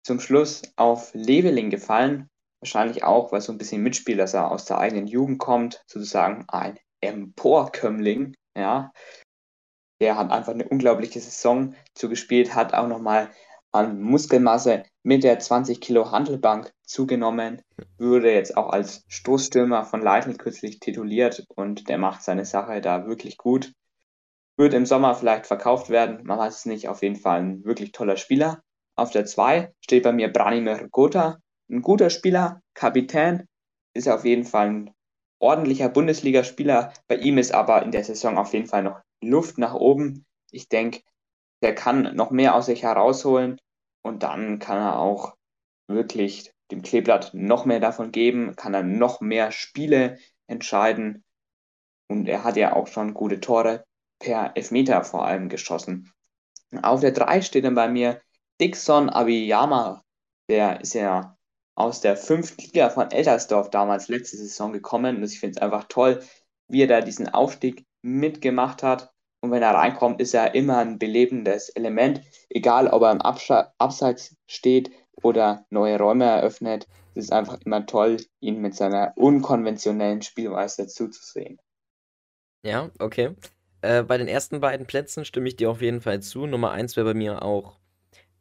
[0.02, 2.28] zum Schluss auf Leveling gefallen.
[2.60, 6.44] Wahrscheinlich auch, weil so ein bisschen mitspielt, dass er aus der eigenen Jugend kommt, sozusagen
[6.48, 8.92] ein Emporkömmling, ja.
[10.00, 13.30] Der hat einfach eine unglaubliche Saison zugespielt, hat auch nochmal
[13.72, 17.62] an Muskelmasse mit der 20 Kilo Handelbank zugenommen,
[17.98, 23.06] wurde jetzt auch als Stoßstürmer von Leitl kürzlich tituliert und der macht seine Sache da
[23.06, 23.72] wirklich gut.
[24.58, 27.92] Wird im Sommer vielleicht verkauft werden, man weiß es nicht, auf jeden Fall ein wirklich
[27.92, 28.62] toller Spieler.
[28.96, 31.38] Auf der 2 steht bei mir Branimir Gotha,
[31.70, 33.48] ein guter Spieler, Kapitän,
[33.94, 34.94] ist auf jeden Fall ein
[35.38, 36.92] ordentlicher Bundesligaspieler.
[37.08, 40.24] Bei ihm ist aber in der Saison auf jeden Fall noch Luft nach oben.
[40.50, 41.00] Ich denke,
[41.62, 43.58] der kann noch mehr aus sich herausholen
[44.02, 45.34] und dann kann er auch
[45.88, 51.24] wirklich dem Kleeblatt noch mehr davon geben, kann er noch mehr Spiele entscheiden
[52.08, 53.84] und er hat ja auch schon gute Tore
[54.18, 56.12] per Elfmeter vor allem geschossen.
[56.82, 58.20] Auf der 3 steht dann bei mir
[58.62, 60.04] Dixon Abiyama,
[60.48, 61.36] der ist ja
[61.74, 65.16] aus der fünften Liga von Eltersdorf damals letzte Saison gekommen.
[65.16, 66.22] Und ich finde es einfach toll,
[66.68, 69.12] wie er da diesen Aufstieg mitgemacht hat.
[69.40, 74.36] Und wenn er reinkommt, ist er immer ein belebendes Element, egal ob er im Abseits
[74.46, 76.86] steht oder neue Räume eröffnet.
[77.16, 81.58] Es ist einfach immer toll, ihn mit seiner unkonventionellen Spielweise zuzusehen.
[82.64, 83.34] Ja, okay.
[83.80, 86.46] Äh, bei den ersten beiden Plätzen stimme ich dir auf jeden Fall zu.
[86.46, 87.81] Nummer eins wäre bei mir auch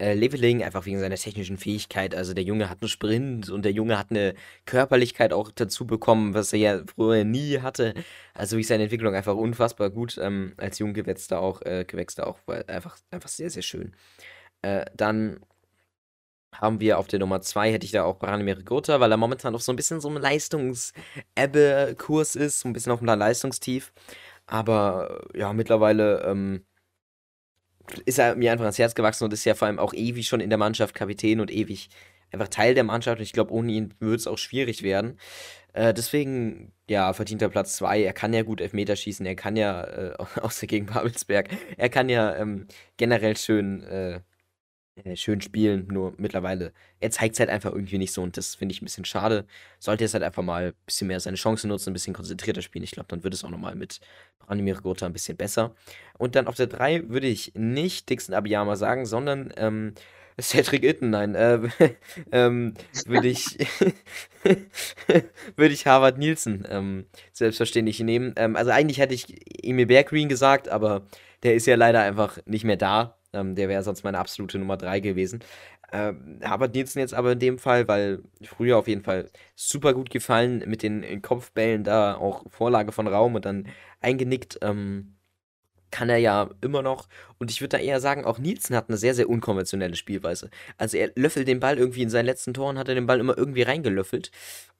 [0.01, 2.15] äh, Leveling, einfach wegen seiner technischen Fähigkeit.
[2.15, 4.33] Also der Junge hat einen Sprint und der Junge hat eine
[4.65, 7.93] Körperlichkeit auch dazu bekommen, was er ja früher nie hatte.
[8.33, 12.97] Also wie seine Entwicklung einfach unfassbar gut ähm, als Junggewächster auch, äh, Gewächster auch, einfach,
[13.11, 13.95] einfach sehr, sehr schön.
[14.63, 15.39] Äh, dann
[16.53, 19.53] haben wir auf der Nummer 2, hätte ich da auch Branimir Gotha, weil er momentan
[19.55, 23.93] auf so ein bisschen so einem Leistungsebbe-Kurs ist, so ein bisschen auf einem Leistungstief.
[24.47, 26.65] Aber ja, mittlerweile ähm,
[28.05, 30.41] ist er mir einfach ans Herz gewachsen und ist ja vor allem auch ewig schon
[30.41, 31.89] in der Mannschaft Kapitän und ewig
[32.31, 33.19] einfach Teil der Mannschaft.
[33.19, 35.17] Und ich glaube, ohne ihn würde es auch schwierig werden.
[35.73, 38.03] Äh, deswegen, ja, verdient er Platz 2.
[38.03, 39.25] Er kann ja gut Elfmeter schießen.
[39.25, 42.67] Er kann ja, äh, außer gegen Babelsberg, er kann ja ähm,
[42.97, 44.21] generell schön äh,
[44.95, 48.55] äh, schön spielen, nur mittlerweile, er zeigt es halt einfach irgendwie nicht so und das
[48.55, 49.45] finde ich ein bisschen schade.
[49.79, 52.83] Sollte jetzt halt einfach mal ein bisschen mehr seine Chancen nutzen, ein bisschen konzentrierter spielen.
[52.83, 54.01] Ich glaube, dann wird es auch nochmal mit
[54.39, 55.75] Branimir Gotha ein bisschen besser.
[56.17, 59.93] Und dann auf der 3 würde ich nicht Dixon Abiyama sagen, sondern ähm,
[60.41, 61.59] Cedric Itten, nein, äh,
[62.31, 62.73] ähm,
[63.05, 63.59] würde ich,
[65.55, 68.33] würde ich Harvard Nielsen ähm, selbstverständlich nehmen.
[68.35, 69.25] Ähm, also eigentlich hätte ich
[69.63, 71.05] Emil Berggreen gesagt, aber
[71.43, 73.17] der ist ja leider einfach nicht mehr da.
[73.33, 75.39] Ähm, der wäre sonst meine absolute Nummer 3 gewesen.
[75.91, 80.09] Ähm, Harvard Nielsen jetzt aber in dem Fall, weil früher auf jeden Fall super gut
[80.09, 83.67] gefallen mit den Kopfbällen da, auch Vorlage von Raum und dann
[83.99, 84.59] eingenickt.
[84.61, 85.17] Ähm,
[85.91, 87.07] kann er ja immer noch.
[87.37, 90.49] Und ich würde da eher sagen, auch Nielsen hat eine sehr, sehr unkonventionelle Spielweise.
[90.77, 93.37] Also er löffelt den Ball irgendwie in seinen letzten Toren, hat er den Ball immer
[93.37, 94.31] irgendwie reingelöffelt.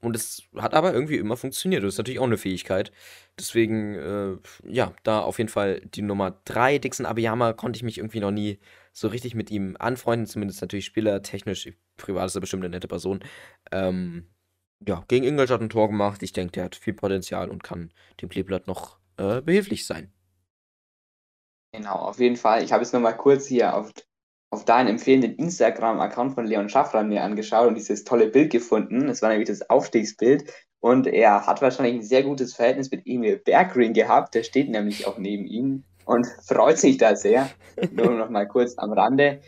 [0.02, 1.84] Und es hat aber irgendwie immer funktioniert.
[1.84, 2.92] Das ist natürlich auch eine Fähigkeit.
[3.38, 6.80] Deswegen, äh, ja, da auf jeden Fall die Nummer 3.
[6.80, 8.60] Dixon Abiyama konnte ich mich irgendwie noch nie
[8.94, 10.28] so richtig mit ihm anfreunden.
[10.28, 11.70] Zumindest natürlich spielertechnisch.
[11.98, 13.20] Privat ist er bestimmt eine nette Person.
[13.72, 14.28] Ähm,
[14.88, 16.24] ja, gegen Ingolstadt ein Tor gemacht.
[16.24, 20.12] Ich denke, der hat viel Potenzial und kann dem Kleeblatt noch äh, behilflich sein.
[21.74, 22.64] Genau, auf jeden Fall.
[22.64, 23.92] Ich habe jetzt nochmal kurz hier auf,
[24.50, 29.08] auf deinen empfehlenden Instagram-Account von Leon Schaffran mir angeschaut und dieses tolle Bild gefunden.
[29.08, 30.52] Das war nämlich das Aufstiegsbild.
[30.82, 34.36] Und er hat wahrscheinlich ein sehr gutes Verhältnis mit Emil Berggren gehabt.
[34.36, 37.50] Der steht nämlich auch neben ihm und freut sich da sehr.
[37.92, 39.42] Nur noch mal kurz am Rande.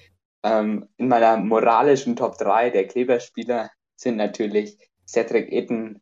[0.44, 6.02] Ähm, in meiner moralischen Top 3 der Kleberspieler sind natürlich Cedric Itten,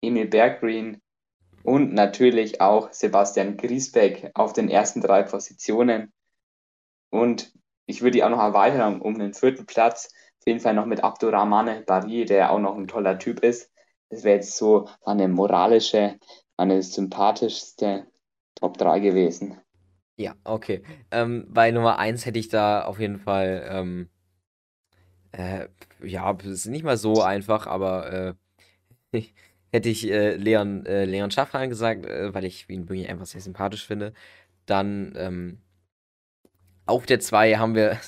[0.00, 1.01] Emil Berggren
[1.62, 6.12] und natürlich auch Sebastian Griesbeck auf den ersten drei Positionen.
[7.10, 7.52] Und
[7.86, 10.08] ich würde die auch noch erweitern um den vierten Platz.
[10.40, 13.70] Auf jeden Fall noch mit Abdurrahmane Barry, der auch noch ein toller Typ ist.
[14.08, 16.18] Das wäre jetzt so eine moralische,
[16.56, 18.06] eine sympathischste
[18.56, 19.58] Top 3 gewesen.
[20.16, 20.82] Ja, okay.
[21.10, 24.08] Ähm, bei Nummer 1 hätte ich da auf jeden Fall, ähm,
[25.32, 25.68] äh,
[26.02, 28.36] ja, es ist nicht mal so einfach, aber
[29.12, 29.22] äh,
[29.72, 33.40] hätte ich äh, Leon, äh, Leon Schaffran gesagt, äh, weil ich ihn wirklich einfach sehr
[33.40, 34.12] sympathisch finde.
[34.66, 35.58] Dann ähm,
[36.86, 37.98] auf der 2 haben wir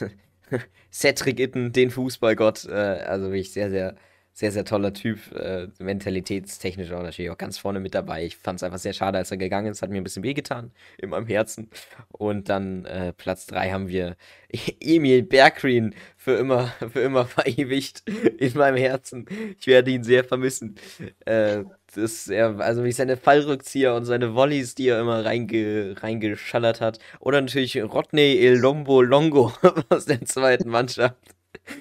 [0.92, 2.66] Cedric Itten, den Fußballgott.
[2.66, 3.96] Äh, also wirklich sehr, sehr
[4.34, 8.26] sehr, sehr toller Typ, äh, mentalitätstechnisch auch natürlich auch ganz vorne mit dabei.
[8.26, 10.72] Ich fand es einfach sehr schade, als er gegangen ist, hat mir ein bisschen wehgetan
[10.98, 11.70] in meinem Herzen.
[12.10, 14.16] Und dann äh, Platz 3 haben wir
[14.80, 19.26] Emil Berggreen für immer, für immer verewigt in meinem Herzen.
[19.60, 20.74] Ich werde ihn sehr vermissen.
[21.26, 21.62] Äh,
[21.94, 26.98] das er, also wie seine Fallrückzieher und seine Volleys, die er immer reinge, reingeschallert hat.
[27.20, 29.52] Oder natürlich Rodney El Lombo Longo
[29.90, 31.33] aus der zweiten Mannschaft.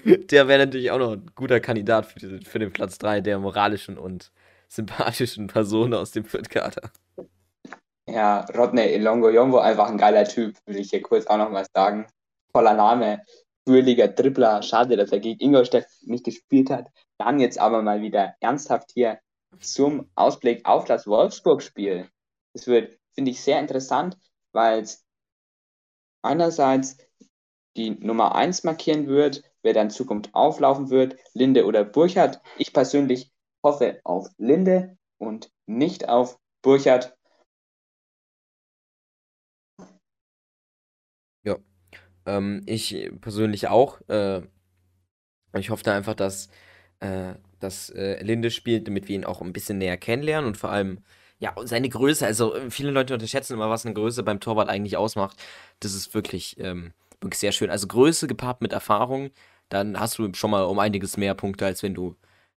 [0.06, 3.40] Der wäre natürlich auch noch ein guter Kandidat für, die, für den Platz 3 der
[3.40, 4.32] moralischen und
[4.68, 6.92] sympathischen Personen aus dem Fürth-Kader.
[8.08, 11.66] Ja, Rodney Ilongo Yombo, einfach ein geiler Typ, will ich hier kurz auch noch mal
[11.74, 12.08] sagen.
[12.54, 13.24] Toller Name,
[13.68, 14.62] fröhlicher Dribbler.
[14.62, 16.88] Schade, dass er gegen Ingolstadt nicht gespielt hat.
[17.18, 19.20] Dann jetzt aber mal wieder ernsthaft hier
[19.60, 22.10] zum Ausblick auf das Wolfsburg-Spiel.
[22.54, 24.18] Es wird, finde ich, sehr interessant,
[24.52, 25.06] weil es
[26.22, 26.98] einerseits
[27.76, 32.42] die Nummer 1 markieren wird, wer da in Zukunft auflaufen wird, Linde oder Burchard.
[32.58, 33.32] Ich persönlich
[33.64, 37.16] hoffe auf Linde und nicht auf Burchard.
[41.44, 41.58] Ja,
[42.26, 44.02] ähm, ich persönlich auch.
[44.10, 44.42] Äh,
[45.56, 46.50] ich hoffe da einfach, dass,
[47.00, 50.72] äh, dass äh, Linde spielt, damit wir ihn auch ein bisschen näher kennenlernen und vor
[50.72, 51.04] allem
[51.40, 52.26] ja, seine Größe.
[52.26, 55.38] Also viele Leute unterschätzen immer, was eine Größe beim Torwart eigentlich ausmacht.
[55.80, 57.70] Das ist wirklich, ähm, wirklich sehr schön.
[57.70, 59.32] Also Größe gepaart mit Erfahrung
[59.74, 62.16] dann hast du schon mal um einiges mehr Punkte, als wenn du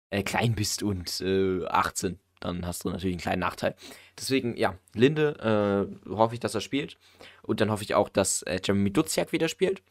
[0.09, 2.19] äh, klein bist und äh, 18.
[2.41, 3.75] Dann hast du natürlich einen kleinen Nachteil.
[4.19, 6.97] Deswegen, ja, Linde äh, hoffe ich, dass er spielt.
[7.41, 9.81] Und dann hoffe ich auch, dass äh, Jeremy Duziak wieder spielt.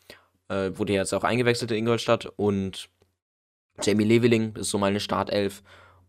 [0.49, 2.27] Äh, wurde jetzt auch eingewechselt in Ingolstadt.
[2.37, 2.91] Und
[3.83, 5.63] Jamie Leveling ist so meine Startelf.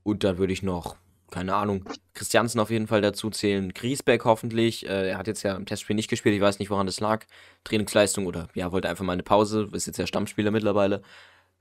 [0.04, 0.98] Und dann würde ich noch,
[1.32, 3.74] keine Ahnung, Christiansen auf jeden Fall dazu zählen.
[3.74, 4.88] Griesbeck hoffentlich.
[4.88, 6.36] Äh, er hat jetzt ja im Testspiel nicht gespielt.
[6.36, 7.26] Ich weiß nicht, woran das lag.
[7.64, 9.70] Trainingsleistung oder ja, wollte einfach mal eine Pause.
[9.74, 11.02] Ist jetzt ja Stammspieler mittlerweile.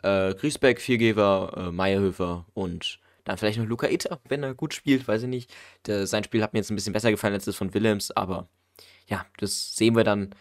[0.02, 5.08] Äh, Griesbeck, Viergeber, äh, Meierhöfer und dann vielleicht noch Luca Itter, wenn er gut spielt,
[5.08, 5.54] weiß ich nicht.
[5.86, 8.48] Der, sein Spiel hat mir jetzt ein bisschen besser gefallen als das von Willems, aber
[9.06, 10.34] ja, das sehen wir dann,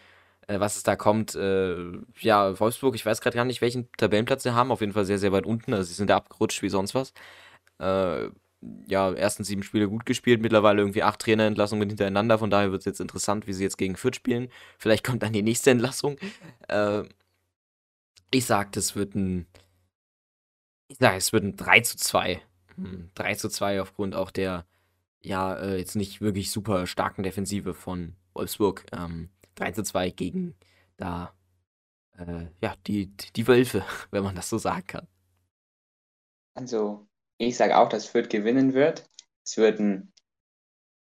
[0.48, 1.34] äh, was es da kommt.
[1.34, 1.76] Äh,
[2.20, 4.70] ja, Wolfsburg, ich weiß gerade gar nicht, welchen Tabellenplatz sie haben.
[4.70, 5.72] Auf jeden Fall sehr, sehr weit unten.
[5.74, 7.12] Also sie sind da abgerutscht wie sonst was.
[7.78, 8.30] Äh,
[8.86, 12.38] ja, ersten sieben Spiele gut gespielt, mittlerweile irgendwie acht Trainerentlassungen hintereinander.
[12.38, 14.48] Von daher wird es jetzt interessant, wie sie jetzt gegen Fürth spielen.
[14.78, 16.16] Vielleicht kommt dann die nächste Entlassung.
[16.68, 17.04] Äh,
[18.30, 19.46] ich sag, das wird ein.
[20.88, 22.42] Ich sag, es wird ein 3 zu 2.
[23.14, 24.66] 3 hm, zu 2 aufgrund auch der,
[25.22, 28.86] ja, äh, jetzt nicht wirklich super starken Defensive von Wolfsburg.
[28.92, 30.54] Ähm, 3 zu 2 gegen
[30.96, 31.32] da,
[32.18, 35.08] äh, ja, die, die Wölfe, wenn man das so sagen kann.
[36.54, 37.06] Also,
[37.38, 39.08] ich sage auch, dass Fürth gewinnen wird.
[39.44, 40.12] Es wird ein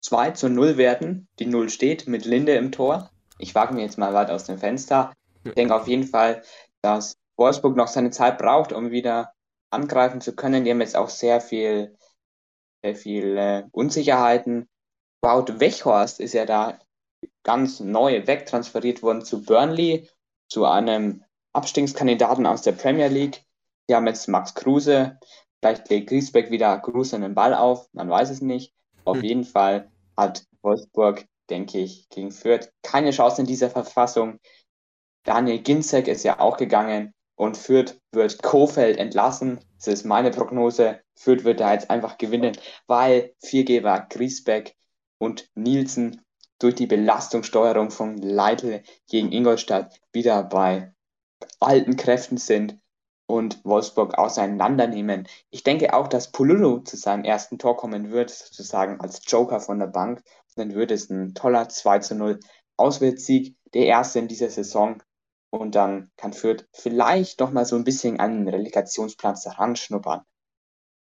[0.02, 1.28] 2 zu 0 werden.
[1.40, 3.12] Die 0 steht mit Linde im Tor.
[3.40, 5.14] Ich wage mir jetzt mal weit aus dem Fenster.
[5.44, 6.44] Ich denke auf jeden Fall,
[6.82, 9.34] dass Wolfsburg noch seine Zeit braucht, um wieder
[9.70, 10.64] angreifen zu können.
[10.64, 11.98] Die haben jetzt auch sehr viel,
[12.84, 14.70] sehr viel äh, Unsicherheiten.
[15.22, 16.80] Wout Wechhorst ist ja da
[17.44, 20.10] ganz neu wegtransferiert worden zu Burnley,
[20.48, 21.24] zu einem
[21.54, 23.44] Abstiegskandidaten aus der Premier League.
[23.90, 25.20] Die haben jetzt Max Kruse.
[25.66, 28.72] Vielleicht legt Griesbeck wieder Kruse einen Ball auf, man weiß es nicht.
[29.04, 29.24] Auf hm.
[29.24, 34.38] jeden Fall hat Wolfsburg, denke ich, gegen Fürth keine Chance in dieser Verfassung.
[35.24, 39.60] Daniel Ginzek ist ja auch gegangen und Fürth wird Kofeld entlassen.
[39.78, 41.00] Das ist meine Prognose.
[41.16, 42.56] Fürth wird da jetzt einfach gewinnen,
[42.86, 44.76] weil Viergeber, Griesbeck
[45.18, 46.22] und Nielsen
[46.60, 50.94] durch die Belastungssteuerung von Leitl gegen Ingolstadt wieder bei
[51.60, 52.78] alten Kräften sind
[53.28, 55.28] und Wolfsburg auseinandernehmen.
[55.50, 59.80] Ich denke auch, dass Pululu zu seinem ersten Tor kommen wird, sozusagen als Joker von
[59.80, 60.22] der Bank.
[60.56, 62.40] dann wird es ein toller 2 zu 0
[62.78, 65.02] Auswärtssieg, der erste in dieser Saison
[65.50, 70.22] und dann kann Fürth vielleicht noch mal so ein bisschen an den Relegationsplatz heranschnuppern.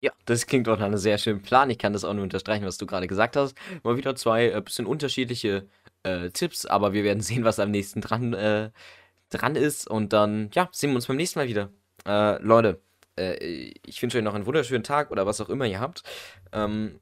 [0.02, 1.68] Ja, das klingt doch nach einem sehr schönen Plan.
[1.68, 3.54] Ich kann das auch nur unterstreichen, was du gerade gesagt hast.
[3.82, 5.68] Mal wieder zwei äh, bisschen unterschiedliche
[6.04, 8.70] äh, Tipps, aber wir werden sehen, was am nächsten dran, äh,
[9.28, 9.88] dran ist.
[9.88, 11.70] Und dann, ja, sehen wir uns beim nächsten Mal wieder.
[12.06, 12.80] Äh, Leute,
[13.18, 16.02] äh, ich wünsche euch noch einen wunderschönen Tag oder was auch immer ihr habt.
[16.52, 17.00] Ähm,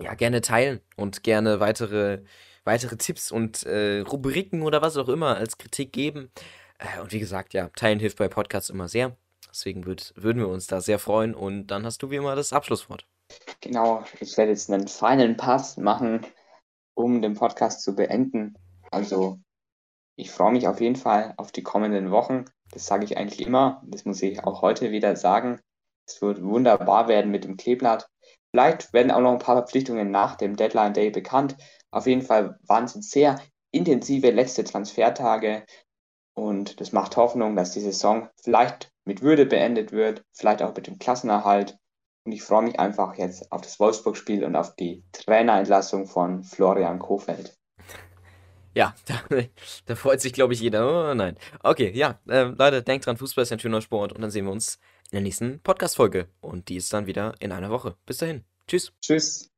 [0.00, 2.22] ja, gerne teilen und gerne weitere
[2.64, 6.30] weitere Tipps und äh, Rubriken oder was auch immer als Kritik geben.
[6.78, 9.16] Äh, und wie gesagt, ja, teilen hilft bei Podcasts immer sehr.
[9.50, 11.34] Deswegen würd, würden wir uns da sehr freuen.
[11.34, 13.06] Und dann hast du wie immer das Abschlusswort.
[13.60, 16.26] Genau, ich werde jetzt einen finalen Pass machen,
[16.94, 18.54] um den Podcast zu beenden.
[18.90, 19.38] Also,
[20.16, 22.44] ich freue mich auf jeden Fall auf die kommenden Wochen.
[22.72, 23.82] Das sage ich eigentlich immer.
[23.86, 25.60] Das muss ich auch heute wieder sagen.
[26.06, 28.08] Es wird wunderbar werden mit dem Kleeblatt.
[28.50, 31.56] Vielleicht werden auch noch ein paar Verpflichtungen nach dem Deadline Day bekannt.
[31.90, 33.40] Auf jeden Fall waren es sehr
[33.70, 35.64] intensive letzte Transfertage
[36.34, 40.86] und das macht Hoffnung, dass die Saison vielleicht mit Würde beendet wird, vielleicht auch mit
[40.86, 41.76] dem Klassenerhalt.
[42.24, 46.98] Und ich freue mich einfach jetzt auf das Wolfsburg-Spiel und auf die Trainerentlassung von Florian
[46.98, 47.59] Kofeld.
[48.74, 49.20] Ja, da,
[49.86, 51.10] da freut sich, glaube ich, jeder.
[51.10, 51.36] Oh nein.
[51.62, 54.52] Okay, ja, äh, Leute, denkt dran, Fußball ist ein schöner Sport und dann sehen wir
[54.52, 54.78] uns
[55.10, 56.28] in der nächsten Podcast-Folge.
[56.40, 57.96] Und die ist dann wieder in einer Woche.
[58.06, 58.44] Bis dahin.
[58.66, 58.92] Tschüss.
[59.00, 59.50] Tschüss.